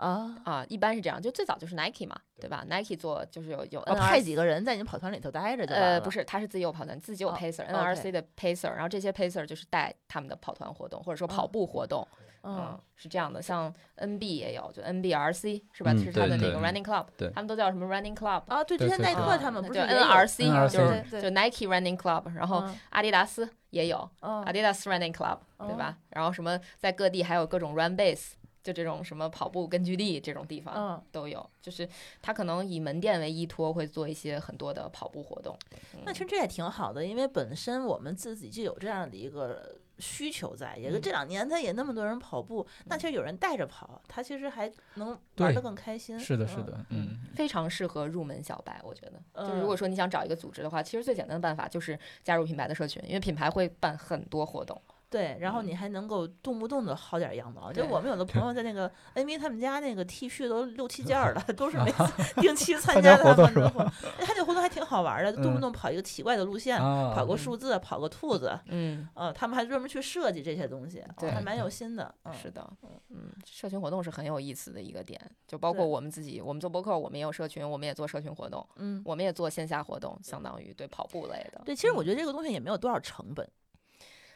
[0.00, 1.20] 啊，啊，一般是这样。
[1.20, 12.06] 就最早就是 Nike 嘛，对吧？Nike 做就是有有派几个人在你跑团里头待着就完呃，不是，他是自己有跑团，自己有哦 pacer，NRC、OK 的 pacer，然后这些 pacer 就是带他们的跑团活动，或者说跑嗯步活动，
[12.42, 13.42] 嗯，是这样的。
[13.42, 15.92] 像 NB 也有，就 NBRC 是吧？
[15.92, 18.42] 嗯是他的那个 running club，对他们都叫什么 running club？
[18.46, 25.98] 啊，对，之前耐克他们不是就 NRC，NRC 就是就 Nike running club，然后嗯阿迪达斯也有嗯 Adidas running club，对吧？
[26.08, 28.32] 然后什么在各地还有各种 run base，
[28.62, 30.74] 就这种什么跑步根据地这种地方。
[30.76, 31.88] 嗯，都有，就是
[32.20, 35.58] 他可能以门店为依托，会做一些很多的跑步活动。
[36.04, 46.18] 那其实这也挺好的，因为本身我们自己就有这样的一个需求在，也是嗯这两年他也那么多人跑步，那其实有人带着跑，他其实还能玩对得更开心。
[46.18, 49.20] 是的，嗯是的，嗯，非常适合入门小白，我觉得。
[49.34, 54.80] 就是嗯如果说你想找一个组织的话，其实最简单的办法就是加入品牌的社群，因为品牌会办很多活动。
[55.10, 57.72] 对，然后你还能够动不动的薅点羊毛。
[57.72, 62.04] 就我们有的朋友在那个 NBA 他们家那个 T 恤都六七件儿了， 都是每次
[62.40, 63.86] 定期参参加加他们的活动。
[64.18, 72.14] 哎他这活动还挺好玩的，动不嗯动跑一个奇怪的路线，啊，跑个数字，跑个兔子，嗯，呃，他们还专门去设计这些东西，还蛮有心的。
[72.24, 72.70] 嗯，是的，
[73.08, 81.62] 嗯，社群活动是很有意思的一个点，就包括我们自己，我们做博客，我们也有社群，我们也做社群活动，嗯，我们也做线下活动，相当于对跑步类的。
[81.64, 83.48] 对，其实我觉得这个东西也没有多少成本。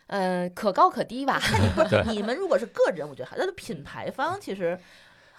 [0.09, 1.41] 嗯，可高可低吧。
[1.89, 4.79] 对你们如果是个人，我觉得还，但是品牌方其实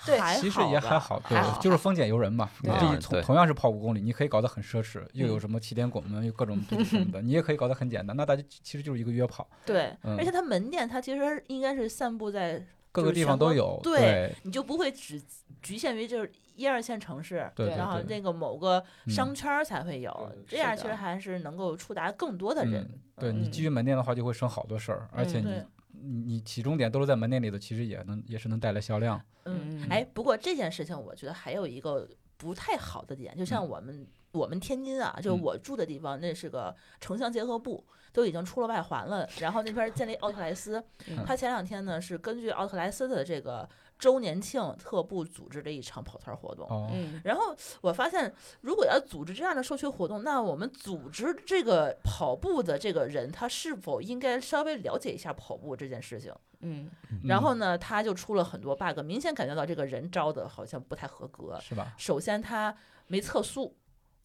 [0.06, 2.50] 对还其实也还好，对还好，就是丰俭由人嘛。
[2.64, 8.16] 这同同样是跑五公里，你可以搞得很奢侈，又有嗯什么起点拱门，又各种什么的， 你也可以搞得很简单。
[8.16, 12.62] 那大家其实就是一个约跑，对，嗯而且它门店它其实应该是散布在
[12.96, 15.22] 各个地方都有，对对你就不会只
[15.62, 22.84] 局限于就是一二线城市，对对然后对那个某个嗯商圈儿才会有，这样其实还是能够触达更多的人。
[22.84, 29.22] 嗯对嗯你基于门店的话，就会省好多事儿，而且嗯你你你起终点都是在门店里头，其实也能也是能带来销量。
[29.46, 37.86] 嗯，嗯哎，不过这件事情我觉得还有一个不太好的点，就像嗯我们、我们天津啊，就嗯我住的地方，那是个城乡结合部，
[38.16, 43.68] 都已经出了外环了，然后那边建立奥特莱斯，嗯他前两天呢是根据奥特莱斯的这个
[44.00, 46.66] 周年庆特步组织的一场跑团活动。
[46.70, 56.34] 哦，嗯然后我发现，如果要组织这样的社区活动，那我们组织这个跑步的这个人，他是否应该稍微了解一下跑步这件事情？
[56.62, 56.90] 嗯
[57.26, 61.62] 然后呢，他就出了很多 bug，明显感觉到这个人招的好像不太合格嗯。
[61.62, 61.94] 是吧？
[61.98, 62.76] 首先，他
[63.08, 63.76] 没测速，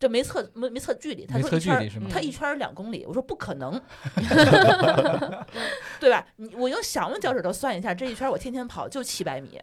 [0.01, 1.93] 这没测没没测距离，他说一圈？
[2.11, 3.79] 他一圈两公里，我说不可能，
[6.01, 6.27] 对吧？
[6.37, 9.61] 你我用小用脚趾头算一下，这一圈我天天跑就七百米，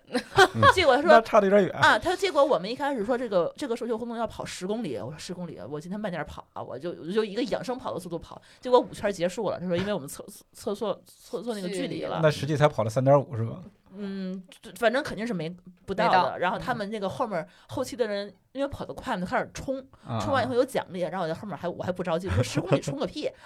[0.76, 1.76] 结果他说差的有点远。
[1.78, 10.24] 啊，他结果我们一开始说这个这个社区活动要跑十公里，我说十公里，我今天慢点跑啊，我就我就一个养生跑的速度跑，结果五圈结束了，他说因为我们测
[10.54, 13.64] 测错测错那个距离了，那实际才跑了三点五是吧？
[13.98, 14.44] 嗯，
[14.78, 15.50] 反正肯定是没
[15.86, 16.40] 不到的。
[16.40, 23.30] 然后他嗯们那个后面后期的人，因为跑得快嘛，就开始冲，啊，冲完以后有奖励，然后我在后面还我还不着急，我说十公里冲个屁。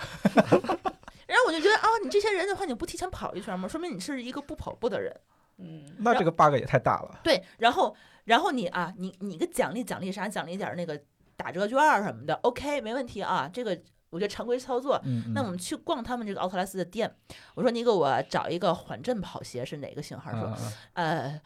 [1.27, 3.67] 然后我就觉得啊，你这些人的话，你不提前跑一圈吗？
[3.67, 5.15] 说明你是一个不跑步的人。
[5.57, 7.19] 嗯那这个 bug 也太大了。
[7.23, 7.95] 对，然后
[8.25, 10.27] 然后你啊，你你个奖励奖励啥？
[10.27, 10.99] 奖励点儿那个
[11.37, 13.79] 打折券儿什么的，OK，没问题啊，这个
[14.11, 15.01] 我觉得常规操作。
[15.03, 17.11] 嗯，嗯那我们去逛他们这个奥特莱斯的店，
[17.55, 20.31] 我说你给我找一个缓震跑鞋是哪个型号？
[20.31, 20.55] 说
[20.93, 21.41] 呃，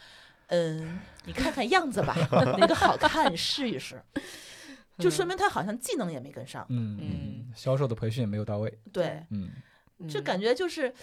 [0.47, 2.15] 嗯，你看看样子吧，
[2.59, 4.01] 哪个好看你试一试，
[4.99, 6.65] 就说明他好像技能也没跟上。
[6.69, 7.09] 嗯嗯嗯
[7.49, 8.79] 嗯，销售的培训也没有到位。
[8.91, 9.49] 对，嗯，
[10.09, 10.93] 这感觉就是，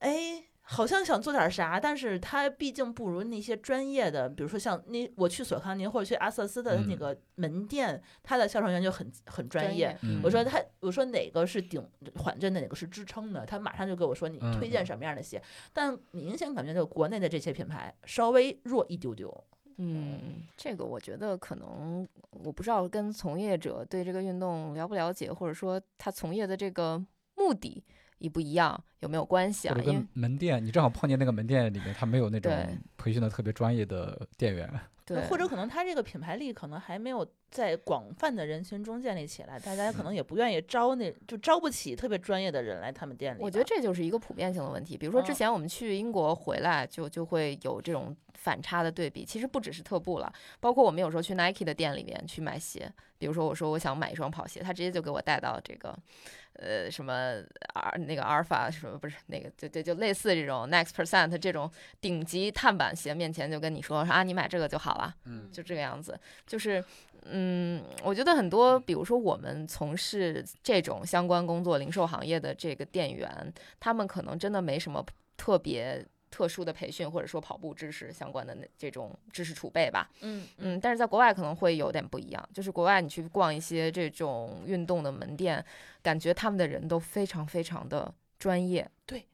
[0.00, 9.94] 哎，好像想做点啥，但是他毕竟不如那些专业的，比如说像那我去索康尼或者去阿瑟斯的那嗯个门店，他的销售员就很很专业。
[10.00, 11.86] 嗯我说他，我说哪个是顶
[12.16, 15.40] 缓震的，哪个是支撑的，他马上就给我说你嗯推荐什么样的鞋。
[15.74, 19.44] 但明显感觉就国内的这些品牌稍微弱一丢丢。
[19.76, 27.04] 嗯，这个我觉得可能我不知道跟从业者对这个运动了不了解，或者说他从业的这个
[27.34, 27.84] 目的
[28.18, 32.52] 一不一样，有没有关系啊因为跟门店，你正好碰见那个门店里面，他没有那种
[32.96, 34.68] 培训的特别专业的店员。
[35.06, 43.42] 对，或者可能他这个品牌力可能还没有在广泛的人群中建立起来，大家可能也不愿意招那就招不起特别专业的人来他们店里。
[43.42, 44.96] 我觉得这就是一个普遍性的问题。
[44.96, 49.26] 比如说之嗯前我们去英国回来，就就会有这种反差的对比。
[49.26, 55.94] 其实不只是特步了，包括我们有时候去 Nike 的店里面去买鞋，比如说我说我想买一双跑鞋，他直接就给我带到这个。
[56.54, 57.42] 呃，什么
[57.74, 65.50] 阿那个阿尔法什么不是那个就就就类似这种 Next Percent 这种顶级碳板鞋面前就跟你说说啊，你买这个就好了，嗯。
[65.52, 66.82] 就这个样子，就是，
[67.26, 75.04] 嗯，我觉得很多，比如说我们从事这种相关工作，零售行业的这个店员，他们可能真的没什么
[75.36, 80.10] 特别特殊的培训，或者说跑步知识相关的那这种知识储备吧。
[80.22, 85.64] 嗯嗯，但是在国外可能会有点不一样，就是国外你去逛一些这种运动的门店，
[86.02, 88.90] 感觉他们的人都非常非常的专业。
[89.06, 89.24] 对。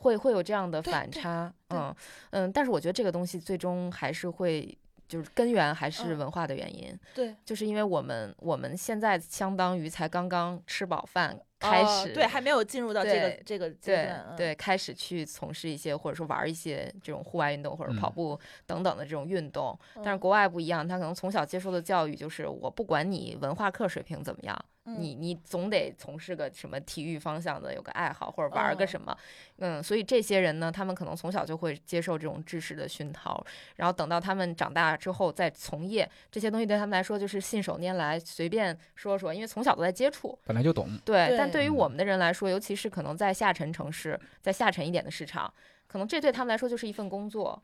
[0.00, 1.92] 会会有这样的反差，嗯
[2.30, 4.78] 嗯，但是我觉得这个东西最终还是会，
[5.08, 14.26] 就是根源还是嗯文化的原因，对就是因为我们我们现在相当于才刚刚吃饱饭，开始、哦对还没有进入到这个这个阶对段。
[14.28, 19.76] 嗯对，开始去从事一些或者说玩一些这种户外运动或者跑嗯步等等的这种运动。
[19.96, 29.16] 但是嗯国外不一样，他可能从小接受的教育就是我不管你文化课水平怎么样，嗯你你总得从事个什么体育方向的，有个爱好或者玩个嗯什么。
[29.58, 33.44] 嗯，所以这些人呢，他们可能从小就会接受这种知识的熏陶，
[33.76, 40.38] 然后等到他们长大之后再从业，这些东西对他们来说就是信手拈来，随便说说，因为从小都在接触。
[40.44, 40.88] 本来就懂。
[41.04, 45.52] 对，但对于我们的人来说，尤其是可能在下沉城市，在下沉一点的市场，
[45.86, 47.60] 可能这对他们来说就是一份工作。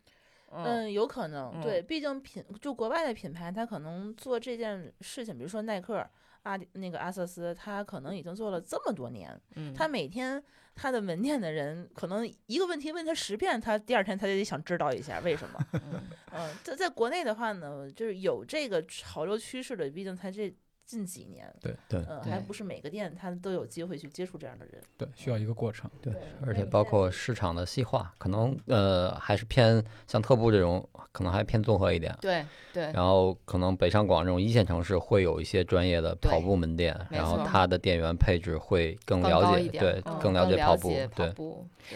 [0.57, 6.09] 嗯嗯，有可能，嗯对，毕竟品就国外的品牌，它可能做这件事情，比如说耐克、
[6.45, 10.43] 阿迪那个阿瑟斯，他可能已经做了这么多年，嗯，他每天
[10.75, 15.67] 他的门店的人可能一个问题问他十遍，他第二天他就得想知道一下为什么。
[15.73, 16.01] 嗯
[16.33, 20.55] 嗯， 在在国内的话呢，就是有这个潮流趋势的，毕竟他这
[20.87, 24.83] 近几年，对对嗯，还不是每个店他都有机会去接触这样的人。
[24.97, 25.91] 对，需要一个过程。
[26.01, 32.17] 对对，而且包括市场的细化，可能呃还是偏像特步这种，可能还偏综合一点。
[32.21, 41.33] 对对然后可能北上广这种一线城市会有一些专业的跑步门店，然后错它的店员配置会更更了解，一点，对，嗯更了解跑步，对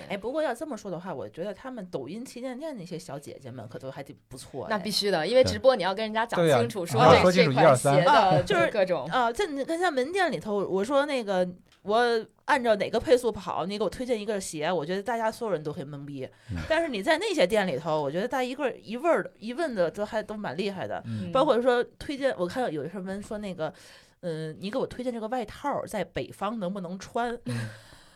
[0.09, 4.67] 哎，不过要这么说的话，我觉得他们抖音旗舰店那些小姐姐们可都还挺不错。
[4.69, 11.49] 那必须的，因为直播你要跟人家讲清楚，说啊这说清楚一这款二三鞋的啊就是各种，啊，在你看像门店里头，我说那个
[11.83, 16.29] 我按照哪个配速跑，你给我推荐一个鞋，我觉得大家所有人都会懵逼。
[16.53, 23.73] 嗯但是你在那些店里头，我觉得大家一个一问儿一问的都还都蛮厉害的，嗯包括说推荐，我看到有什么说那个，
[24.21, 27.37] 嗯、你给我推荐这个外套在北方能不能穿？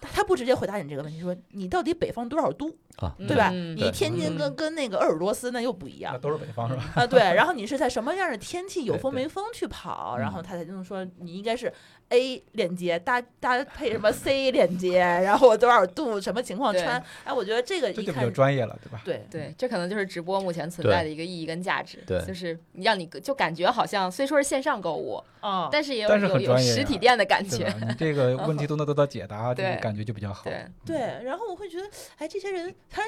[0.02, 3.50] 嗯他他不直接回答你这个问题，说你到底北方多少度，啊，对吧？
[3.54, 6.82] 嗯你天津跟嗯跟那个鄂尔多斯那又不一样那都是北方是吧？
[6.96, 7.20] 啊，对。
[7.20, 11.72] 然后你是在什么样的天气有风没风去跑，然嗯后他才能说你应该是
[12.12, 17.02] A 链接搭搭配什么 C 链接，然后我多少度什么情况穿？
[17.24, 19.00] 哎，我觉得这个一看这就比较专业了，对吧？
[19.04, 27.72] 对对，这可能就是直播目前存在的一个意义跟价值，对就是让你就感觉好像虽说是线上购物，啊，但是也有是有实体店的感觉，？
[27.88, 30.44] 你这个 问题都能得到解答， 这个感觉就比较好。
[30.44, 31.86] 对，对，然后我会觉得，
[32.18, 33.02] 哎，这些人他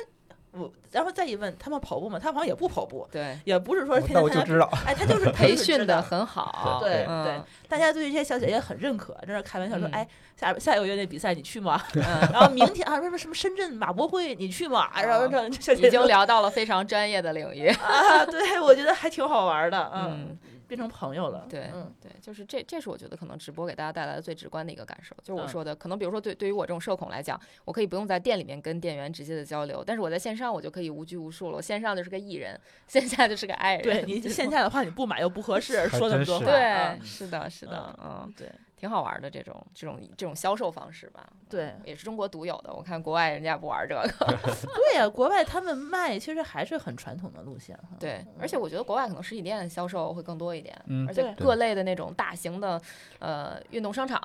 [0.56, 2.18] 我，然后再一问他们跑步吗？
[2.18, 6.02] 他好像也不跑步，对，也不是说天天参加那我就知道，哎，他就是 培训的的。
[6.02, 11.80] 很好，对对嗯，大家对这些小姐姐很认可，在那开玩笑说：“嗯哎，下下个月那比赛你去吗？
[11.94, 12.02] 嗯
[12.32, 25.14] 然后明天啊，什么什么深圳马博会你去吗？”然后这这小姐姐说已经聊到了非常专业的领域，啊，对我觉得还挺好玩的，嗯，嗯，变成朋友了，对嗯对，就是这，这是我觉得可能直播给大家带来的最直观的一个感受。
[25.22, 31.56] 就是我嗯说的，可能比如说对对于我这种社恐来讲，我可以不用在店里面跟店员直接的交流，但是我在线上我就可以无拘无束了。
[31.56, 32.58] 我线上就是个艺人，
[32.88, 33.82] 线下就是个爱人。
[33.82, 38.50] 对 你线下的话你不买又不合适，说那么多话，对啊，是的，是的，嗯，对
[38.84, 42.70] 挺好玩的这种这种这种销售方式吧，对也是中国独有的。
[42.70, 44.06] 我看国外人家不玩这个，
[44.76, 48.34] 对呀，国外他们卖其实还是很传统的路线哈，对，嗯。
[48.38, 52.78] 而且我觉得国外可能实体店销售会更多一点，嗯而且各类的那种大型的
[53.20, 54.20] 呃运动商场，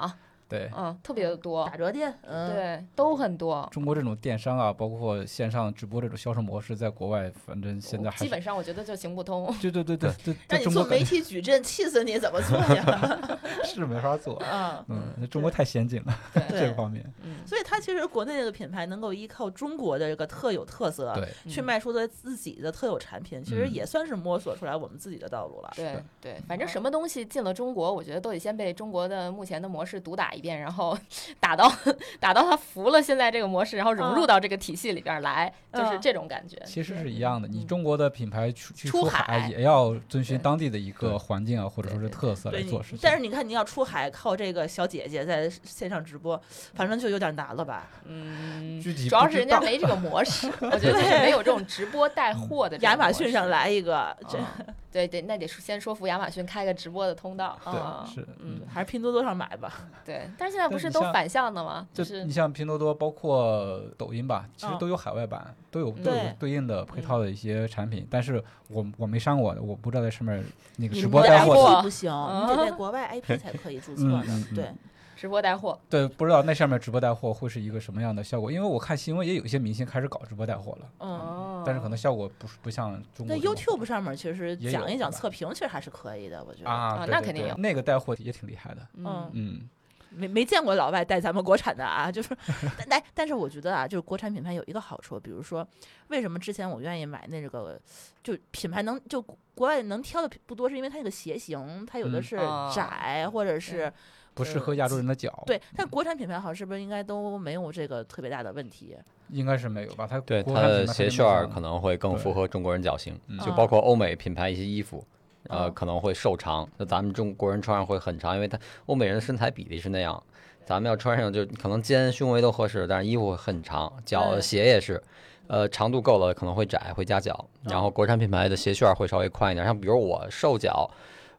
[0.49, 0.69] 对。
[0.75, 3.67] 嗯，特别的多打，折店，嗯，对，都很多。
[3.71, 9.53] 中国这种电商啊，包括线上直播这种销售模式，在国外反正现在基本上我觉得就行不通。
[9.61, 13.39] 对对对对对， 在让你做媒体矩阵，气死你，怎么做呀？
[13.63, 14.37] 是没法做。
[14.39, 17.05] 啊，嗯，那中国太先进了对 这个方面。
[17.23, 25.71] 嗯，所以它其实国内这个品牌能够依靠中国的这个特有特色，对，去卖出的自己的特有产品，其实嗯也算是摸索出来我们自己的道路了。
[25.75, 30.97] 对对，反正什么东西进了中国，我觉得都得先被中国的目前的模式毒打一遍，然后
[31.39, 31.71] 打到
[32.19, 36.61] 打到他服了现在这个模式，然后融入啊到这个体系里边来，就是啊这种感觉。
[36.65, 37.47] 其实是一样的。
[37.47, 42.99] 你嗯中国的品牌出去出出海海也要遵循当地的一个环境啊，或者说是特色来做事情。
[43.01, 46.39] 但是你看，你要出海靠这个小姐姐在线上直播，
[46.73, 47.87] 反正就有点难了吧？
[48.05, 54.57] 嗯，具体主要是人家没这个模式， 我觉得就是没有这种直播带货的亚马逊上来一个，这啊
[54.91, 58.03] 对对，那得先说服亚马逊开个直播的通道啊。
[58.07, 59.87] 对是嗯，还是拼多多上买吧。
[60.03, 60.28] 对。
[60.37, 61.87] 但是现在不是都反向的吗？
[61.93, 68.07] 就就是你像拼多多，包括抖音吧，其实嗯都有海外版，都有都有对对应的配套的一些产品。
[68.09, 70.43] 但是我我没上过，我不知道在上面
[70.77, 74.45] 那个直播带货不行，你得在啊国外 IP 才可以注册的嗯嗯。
[74.51, 74.71] 嗯对，
[75.15, 78.49] 直播带货，对，不知道那上面直播带货会是一个什么样的效果？
[78.51, 81.09] 因为我看新闻也有一些明星开始搞直播带货了，嗯。
[81.11, 86.69] 哦但是可能效果不是不像中那国那 YouTube 上面其实讲一讲测评，其实还是可以的，我觉得。
[86.69, 88.87] 啊，那肯定有那个带货也挺厉害的。
[88.95, 89.69] 嗯嗯，
[90.09, 92.35] 没没见过老外带咱们国产的啊，就是，
[92.77, 95.67] 但但但是我觉得啊，就是国产品牌有一个好处，比如说，
[96.07, 97.79] 为什么之前我愿意买那个，
[98.23, 103.91] 就品牌能就国外能挑的不多，是因为它那个鞋型，它有的嗯是哦窄，或者是
[104.33, 108.97] 不适合亚洲人的脚。，对，但国产品牌好像是不是应该都没有这个特别大的问题？
[109.29, 110.07] 应该是没有吧？
[110.09, 115.05] 它对它的鞋楦可能会更符合中国人脚型，嗯就包括欧美品牌一些衣服，
[115.47, 120.21] 呃，嗯可能会瘦长，那咱们中国人穿上会很长，因为他欧美人的身材比例是那样，
[120.65, 125.01] 咱们要穿上就可能肩胸围都合适，但是衣服会很长，脚对鞋也是。
[125.47, 127.43] 呃，长度够了可能会窄，会夹脚。
[127.63, 130.87] 然后国产品牌的鞋楦儿会稍微宽一点，像比如我瘦脚，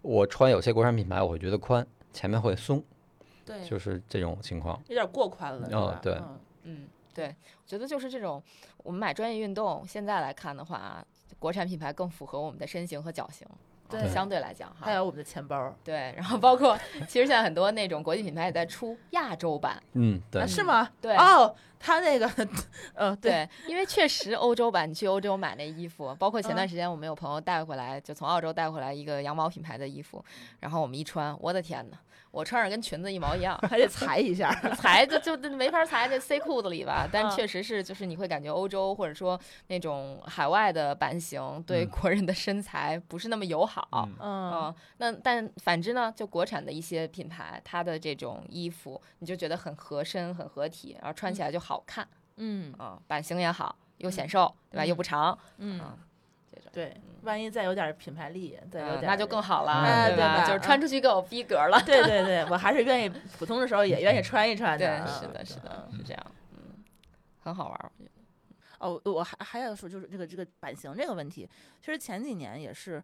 [0.02, 2.82] 我穿有些国产品牌我会觉得宽，前面会松，
[3.46, 4.82] 对就是这种情况。
[4.88, 5.78] 有点过宽了，嗯？
[5.78, 8.42] 哦对嗯嗯，对，我觉得就是这种，
[8.78, 11.06] 我们买专业运动，现在来看的话，
[11.38, 13.46] 国产品牌更符合我们的身形和脚型。
[13.90, 16.78] 对相对来讲哈，还有我们的钱包，对，然后包括
[17.08, 20.88] 其实现在很多那种国际品牌也在出亚洲版，嗯，对啊，是吗？
[21.00, 22.30] 对哦，他那个，
[22.94, 30.24] 呃，对，对，因为确实欧洲版，你去欧洲买那衣服，包括前段嗯时间我们有朋友带回来，就从澳洲带回来一个羊毛品牌的衣服，
[30.60, 31.96] 然后我们一穿，我的天呐，
[32.30, 37.08] 我穿上跟裙子一毛一样，还得裁一下， 裁就就就没法裁，得塞裤子里吧。
[37.10, 43.88] 但嗯确实是，就是你会感觉欧洲或者说那种海外的版型对嗯国人的身材不是那么友好。
[43.92, 52.06] 嗯嗯嗯，那但反之呢，就国产的一些品牌，它的这种衣服，你就觉得很合身、很合体，然后穿起来就好看
[52.36, 54.86] 嗯啊、版型也好，又显瘦，对吧？
[54.86, 55.98] 又不长，嗯，嗯，
[56.52, 56.70] 这种。
[56.72, 60.46] 对，万一再有点品牌力，再有点，嗯那就更好了，哎对吧？
[60.46, 61.82] 就是穿出去更有逼格了。
[61.84, 66.82] 对对对，我还是愿意普通的时候也愿意穿一穿对的，，是的，是的，是这样，嗯，
[67.40, 67.90] 很好玩儿。
[67.98, 68.20] 我觉得
[68.78, 71.48] 哦，我还还要说，就是这个这个版型这个问题，
[71.80, 73.02] 其实前几年也是，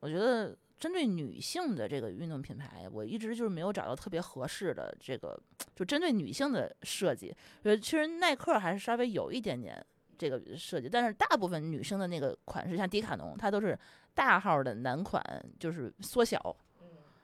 [0.00, 5.38] 我觉得针对女性的这个运动品牌，我一直就是没有找到特别合适的这个，
[5.76, 7.36] 就针对女性的设计。
[7.64, 9.84] 呃，其实耐克还是稍微有一点点
[10.20, 13.76] 这个设计，但是大部分女生的那个款式，像迪卡侬，它都是
[14.12, 15.24] 大号的男款，
[15.58, 16.54] 就是缩小，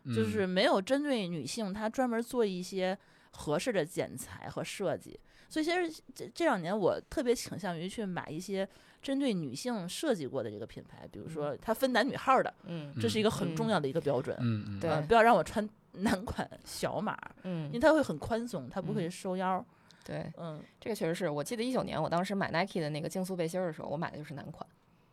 [0.06, 2.96] 就是嗯没有针对女性，它专门做一些
[3.32, 5.20] 合适的剪裁和设计。
[5.48, 8.66] 所以其实这这两年我特别倾向于去买一些
[9.02, 14.34] 针对女性设计过的这个品牌，比如说它分男女号的，嗯这是一个很重嗯要的一个标准。
[14.40, 15.68] 嗯嗯对呃不要让我穿
[15.98, 19.64] 男款小码，因为嗯，它会很宽松，它不会嗯收腰。
[20.06, 20.62] 对，嗯。
[20.80, 24.64] 这个确实是我记得一九年我当时买 Nike 的那个竞速背心儿的时候，我买的就是男款，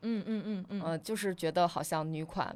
[0.02, 0.82] 嗯嗯嗯嗯。
[0.84, 2.56] 呃，就是觉得好像女款。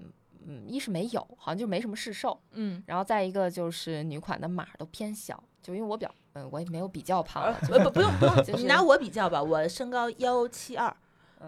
[0.50, 10.96] 嗯，一是没有，好像就没什么市售，嗯，然后再一个就是女款的码都偏小，就因为我比较，嗯，我也没有比较胖呃了，就不不不用不用， 就是你拿我比较吧，我身高幺七二，嗯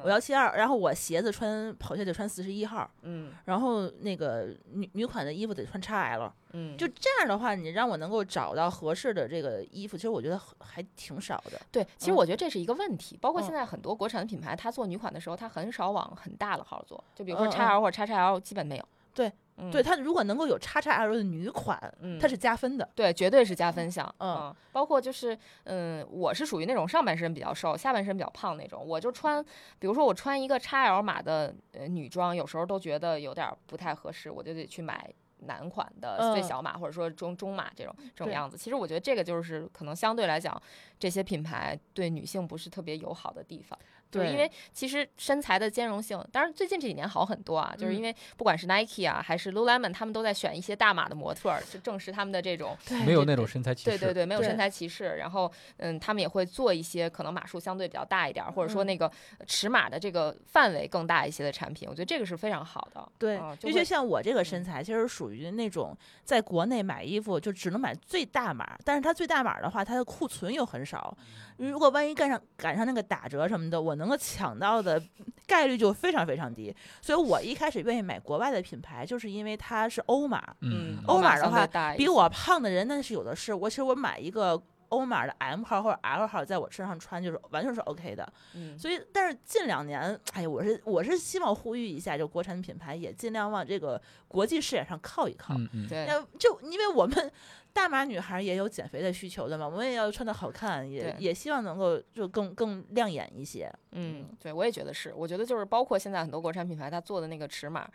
[0.04, 3.32] 我幺七二，然后我鞋子穿跑鞋得穿四十一号，嗯。
[3.46, 11.60] 然后那个女女款的衣服得穿 XL，嗯，就这样的话，你让我能够找到合适的这个衣服，其实我觉得还挺少的。
[11.72, 12.16] 对，其实嗯。
[12.16, 13.44] 我觉得这是一个问题，包括嗯。
[13.44, 18.86] 现在很多国产的品牌，它做女款的时候，它很少往很大的号做，就比如说嗯 XL 或者 XXL 基本没有。
[19.12, 22.90] 对，嗯对，它如果能够有叉叉 L 的女款，嗯，它是加分的。
[22.96, 24.14] 对，绝对是加分项。
[24.20, 28.82] 嗯包括就是，嗯，我是属于那种上半身比较瘦，下半身比较胖那种。
[28.86, 29.44] 我就穿，
[29.78, 38.58] 比如说我穿一个叉 L 码的呃女装，有时候都觉得有点儿不太合适，我就得去买男款的最嗯小码，或者说中中码这种这种样子。
[38.58, 40.62] 其实我觉得这个就是可能相对来讲，
[40.98, 43.78] 这些品牌对女性不是特别友好的地方。
[44.12, 53.90] 就是因为其实身材的兼容性，当然最近这几年好很多啊，就是因嗯为不管是 Nike 啊，还是 Lululemon，他们都在选一些大码的模特儿，就证实他们的这种对没有那种身材歧视。
[53.92, 55.16] 对对对，没有身材歧视。
[55.18, 59.12] 然后，嗯，他们也会做一些可能码数相对比较大一点儿，或者说嗯那个
[59.46, 61.88] 尺码的这个范围更大一些的产品。
[61.90, 63.08] 我觉得这个是非常好的。
[63.18, 71.16] 对尤其像我这个身材，其实属于那种在国内买衣服就只能买最大码，但是它最大码的话，它的库存又很少。
[71.58, 75.00] 如果万一赶上赶上那个打折什么的，我能够抢到的
[75.46, 76.76] 概率就非常非常低。
[77.02, 83.54] 所以我一开始愿意买国外的品牌，就是因为它是欧码，嗯，欧码的话比我胖的人那是有的是。
[83.54, 88.28] 我其实我买一个欧码的 M 号或者 L 号，在我身上穿就是完全是 OK 的。
[88.56, 95.54] 嗯，所以，但是近两年，哎呀，我是我是希望呼吁一下，就国产品牌也尽量往这个国际视野上靠一靠。
[95.56, 96.08] 嗯嗯，对，
[96.40, 97.32] 就因为我们
[97.72, 103.72] 大码女孩也有减肥的需求的嘛，我们也要穿的好看，也也希望能够就更更亮眼一些。
[103.92, 105.14] 嗯，对，我也觉得是。
[105.16, 107.90] 我觉得就是包括现在很多国产品牌，它做的那个尺码，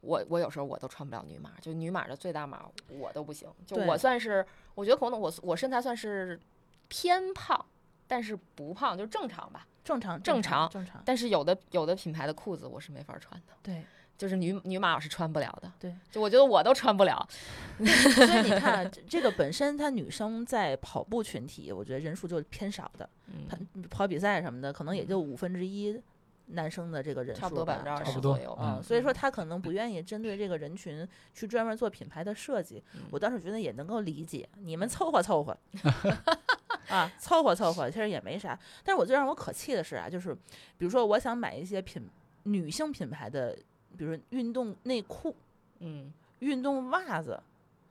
[0.00, 3.48] 我我有时候我都穿不了女码，就女码的最大码我都不行。
[3.66, 6.38] 就我算是，我觉得可能我我身材算是
[6.88, 7.64] 偏胖，
[8.06, 9.66] 但是不胖，就正常吧。
[9.84, 13.82] 正常正常正常，但是有的有的品牌的裤子我是没法穿的，对。
[14.18, 15.72] 就是女女码我是穿不了的。
[15.78, 17.26] 对，就我觉得我都穿不了。
[17.78, 23.08] 所以你看，这这个本身它女生在跑步群体，我觉得人数就偏少的，
[23.48, 25.98] 跑嗯，跑比赛什么的，可能也就五分之一
[26.46, 28.58] 男生的这个人数，差不多百分之二十左右。
[28.60, 32.82] 嗯，所以说他可能不愿意针对这个人群去专门做品牌的设计。
[32.94, 35.56] 嗯我当时觉得也能够理解，你们凑合凑合
[36.88, 38.58] 啊，凑合凑合，其实也没啥。
[38.82, 40.34] 但是我最让我可气的是啊，就是
[40.76, 42.08] 比如说我想买一些品
[42.44, 43.56] 女性品牌的，
[43.98, 45.34] 比如说运动内裤、
[45.80, 47.38] 嗯运动袜子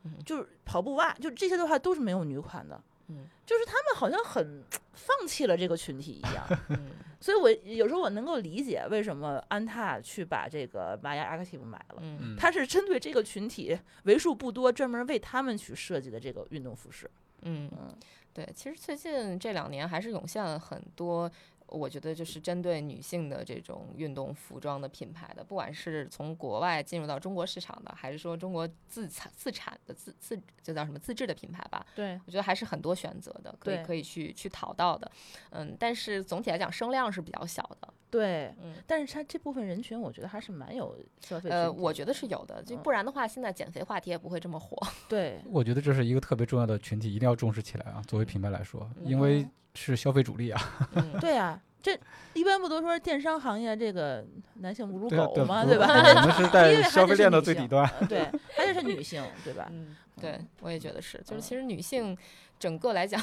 [0.04, 2.82] 嗯，就是跑步袜，就这些的话都是没有女款的。
[3.10, 4.62] 嗯就是他们好像很
[4.94, 6.90] 放弃了这个群体一样，嗯
[7.22, 12.00] 所以我有时候我能够理解为什么安踏去把这个玛雅 Active 买了。
[12.02, 17.10] 嗯嗯，它是针对这个群体为数不多，专门为他们去设计的这个运动服饰。
[17.44, 17.96] 嗯，嗯，
[18.34, 21.32] 对，其实最近这两年还是涌现了很多
[21.68, 35.12] 我觉得就是针对女性的这种运动服装的品牌的，不管是从国外进入到中国市场的，还是说中国自产自产的自自就叫什么自制的品牌吧，对我觉得还是很多选择的，可以可以去去淘到的。
[35.52, 37.94] 嗯，但是总体来讲声量是比较小的。
[38.10, 41.50] 对，嗯，但是它这部分人群，我觉得还是蛮有消费。
[41.50, 44.78] 呃，我觉得是有的，就嗯不然的话，现在减肥话题也不会这么火。
[45.10, 48.02] 对我觉得这是一个特别重要的群体，一定要重视起来啊！
[48.08, 50.60] 作为品牌来说，因为嗯是消费主力啊。
[50.96, 51.98] 嗯，对啊，这
[52.34, 54.26] 一般不都说电商行业这个
[54.56, 55.64] 男性不如对啊对狗吗？
[55.64, 55.86] 对吧？
[55.88, 57.88] 我们是因在消费链的女性最底端。
[58.00, 58.20] 呃对，
[58.56, 59.68] 还得是女性，对吧？
[59.72, 62.18] 嗯，对，我也觉得是，就是嗯其实女性
[62.60, 63.22] 整个来讲，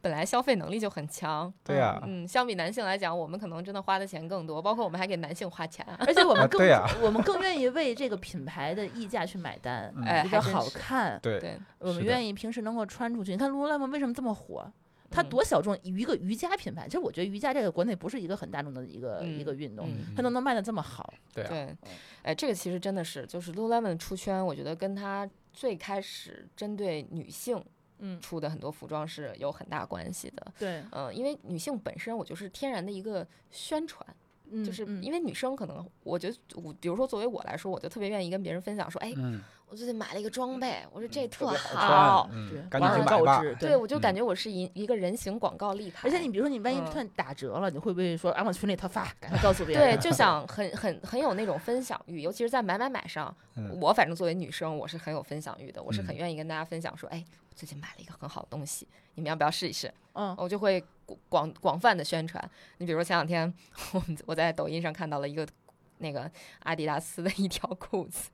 [0.00, 1.52] 本来消费能力就很强。
[1.64, 5.84] 对呀、嗯，相比男性来讲，我们可能真的花的钱更多，包括我们还给男性花钱。
[5.98, 6.62] 而且我啊们更、
[7.02, 11.18] 我们更愿意为这个品牌的溢价去买单，嗯哎，比较好看。
[11.20, 13.32] 对对，我们愿意平时能够穿出去。
[13.32, 14.72] 你看 Lululemon 为什么这么火？
[15.10, 21.12] 它嗯多小众一个瑜伽品牌，其实我觉得瑜伽这个国内不是一个很大众的一个、一个嗯运动，嗯它都能卖的这么好。
[21.32, 21.76] 对啊，对，
[22.22, 27.62] 哎，这个其实真的是，就是 Lululemon 出圈，我觉得跟它最开始针对女性
[27.98, 30.52] 嗯，出的很多服装是有很大关系的。
[30.58, 34.06] 对，嗯、因为女性本身，我就是天然的一个宣传，
[34.50, 42.30] 嗯就是嗯因为女生可能，我觉得我，比如说作为我来说，我就特别愿意跟别人分享说，哎，嗯，我最近买了一个装备，我说这特别好，
[42.70, 43.04] 赶紧。
[43.04, 49.96] 告之，对，我就嗯感觉我是一一个人形广告立牌，而且你比如说你万一嗯突然打折了，你会不会说啊往群里头发，赶快告诉别人？
[49.96, 59.92] 对，就 想很很很有那种分享欲，尤其是在买买买上，嗯我反正作为女生，我是很有分享欲的，我是很嗯愿意跟大家分享说，哎，我最近买了一个很好的东西，你们要不要试一试？
[60.12, 62.42] 嗯，我就会广广广泛的宣传。
[62.78, 63.52] 你比如说前两天，
[63.92, 65.46] 我们我在抖音上看到了一个
[65.98, 68.30] 那个阿迪达斯的一条裤子，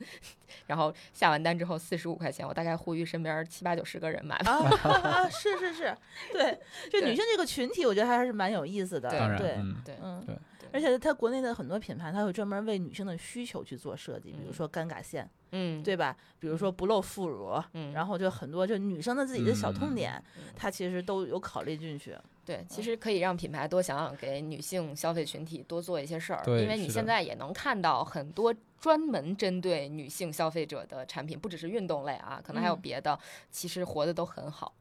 [0.66, 4.52] 然后下完单之后四十五块钱，我大概呼吁身边七八九十个人买吧。
[4.84, 5.96] 啊，是是是，
[6.32, 6.58] 对，
[6.90, 9.08] 就女性这个群体，我觉得还是蛮有意思的。
[9.10, 10.36] 对当然，对，嗯，对，嗯对，
[10.72, 15.28] 而且它国内的很多品牌，它会专门为女性的需求去做设计，比如嗯说尴尬线，嗯，
[15.84, 16.16] 对吧？
[16.38, 22.16] 比如说不露副乳，嗯，然后就很多就女生的自己的小痛点，嗯它其实都有考虑进去。
[22.44, 32.80] 对，其实可以让品牌多想想给女性消费群体多做一些事儿，对因为你现在也能看到很多专门针对女性消费者的产品，不只是运动类啊，可能还有嗯。
[32.80, 33.16] 别的，
[33.50, 34.74] 其实活的都很好，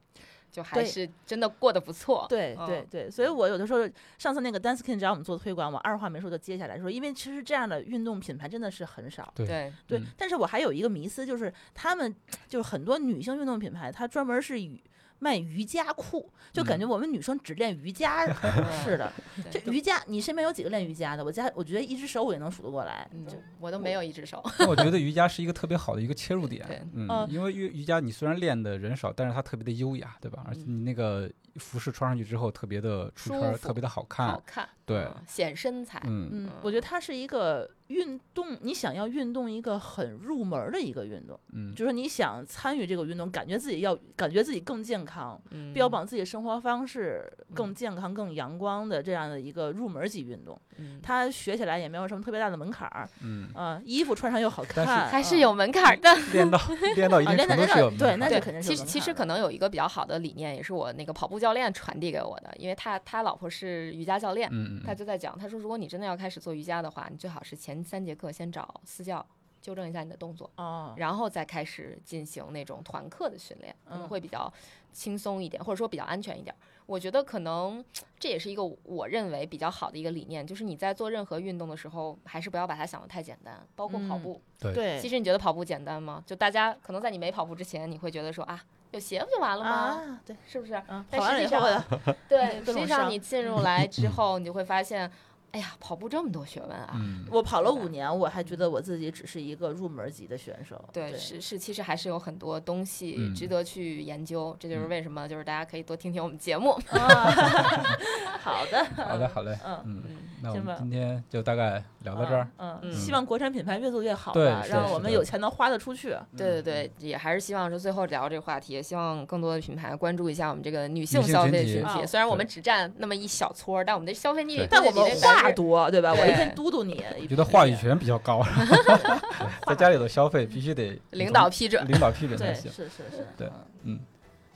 [0.52, 2.26] 就还是真的过得不错。
[2.30, 3.80] 对嗯对对，所以我有的时候
[4.18, 9.32] 上次那个 Danskin 找我们做推广，我二话没说就接下来说，因为其实这样的运动品牌真的是很少。
[9.36, 12.14] 对对，对，嗯但是我还有一个迷思，就是他们
[12.48, 14.82] 就是很多女性运动品牌，它专门是以
[15.22, 18.26] 卖瑜伽裤，就感觉我们女生只练瑜伽
[18.84, 19.14] 似的。
[19.52, 21.24] 这对瑜伽，你身边有几个练瑜伽的？
[21.24, 23.08] 我家我觉得一只手我也能数得过来。
[23.14, 23.24] 嗯，
[23.60, 24.44] 我都没有一只手。
[24.58, 30.44] 那我觉得瑜伽是一个特别好的一个切入点 对，嗯嗯，因为瑜瑜伽你虽然练的人少，但是它特别的优雅，对吧？
[30.48, 35.04] 而且嗯你那个服饰穿上去之后特别的出圈特别的好好看，看，对。
[35.04, 47.76] 嗯，显身材，嗯，我觉得它是一个运动，你想要运动一个很入门的一个运动，嗯，就是你想参与这个运动，感觉自己要感觉自己更健康，嗯，标榜自己生活方式更嗯。
[47.76, 50.60] 健康、更阳光的这样的一个入门级运动。
[50.78, 56.14] 嗯，它学起来也没有什么特别大的门槛儿，嗯，啊，衣服穿上又好看，还是嗯有门槛儿的。
[56.32, 56.60] 练到
[56.96, 64.50] 练到一啊定程度对对那是肯定，是其实其实可能有一个比较好的理念，也是我那个跑步教练传递给我的，因为他他老婆是瑜伽教练，
[64.86, 69.26] 他就在讲，他说如果你真的要开始做瑜伽的话，你最好是前三节课先找私教
[69.62, 74.52] 纠正一下你的动作，哦，然后再开始进行那种团课的训练，可能嗯会比较
[74.94, 76.56] 轻松一点，或者说比较安全一点。
[76.88, 77.84] 我觉得可能
[78.20, 84.42] 这也是一个我认为比较好的一个理念，就是你在做任何运动的时候，还是不要把它想得太简单，包括跑嗯步。
[84.60, 86.22] 对对，其实你觉得跑步简单吗？
[86.26, 88.62] 就大家可能在你没跑步之前，你会觉得说啊，
[88.92, 89.70] 有鞋不就完了吗？
[89.72, 90.74] 啊，对，是不是？
[90.88, 95.10] 嗯，但跑完以 实际上后，对，实际上你进入来之后，你就会发现，
[95.52, 96.92] 哎呀，跑步这么多学问啊！
[96.96, 100.84] 嗯，我跑了五年，我还觉得我自己只是一个入门级的选手。
[100.94, 106.72] 对，是是，其实还是有很多东西嗯值得去研究，这就是嗯为什么就是大家可以多听听我们节目。
[106.90, 107.32] 啊
[108.42, 109.80] 好的，好的好嘞，嗯。
[109.86, 116.18] 嗯，嗯，那我们今天就大概聊到这儿，嗯，嗯希望国产品牌越做越好吧，让我们有钱能花得出去。
[116.36, 122.08] 对对对，也还是希望说最后聊这个话题，也希望更多的品牌关注一下我们这个女性消费群啊体。
[122.08, 126.12] 虽然我们只占那么一小撮儿，但我们的消费力，但我们话话多，对吧？
[126.14, 131.88] 我一对天嘟嘟你，我觉得话语权比较高，对 在家里头消费必须得领导批准。
[131.88, 132.84] 领导批准才，行是。
[132.84, 134.00] 是是，对嗯嗯，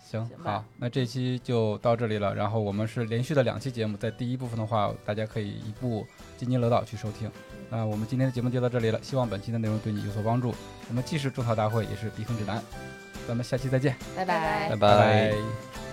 [0.03, 2.34] 行行好，那这期就到这里了。
[2.34, 6.06] 然后我们是连续的两期节目，在第一部分的话，大家可以一步
[6.38, 7.30] 津津乐道去收听。
[7.70, 10.53] 那我们今天的节目就到这里了，希望本期的内容对你有所帮助。
[10.88, 12.62] 我们既是种草大会，也是避坑指南。
[13.28, 15.85] 咱们下期再见，拜拜拜拜拜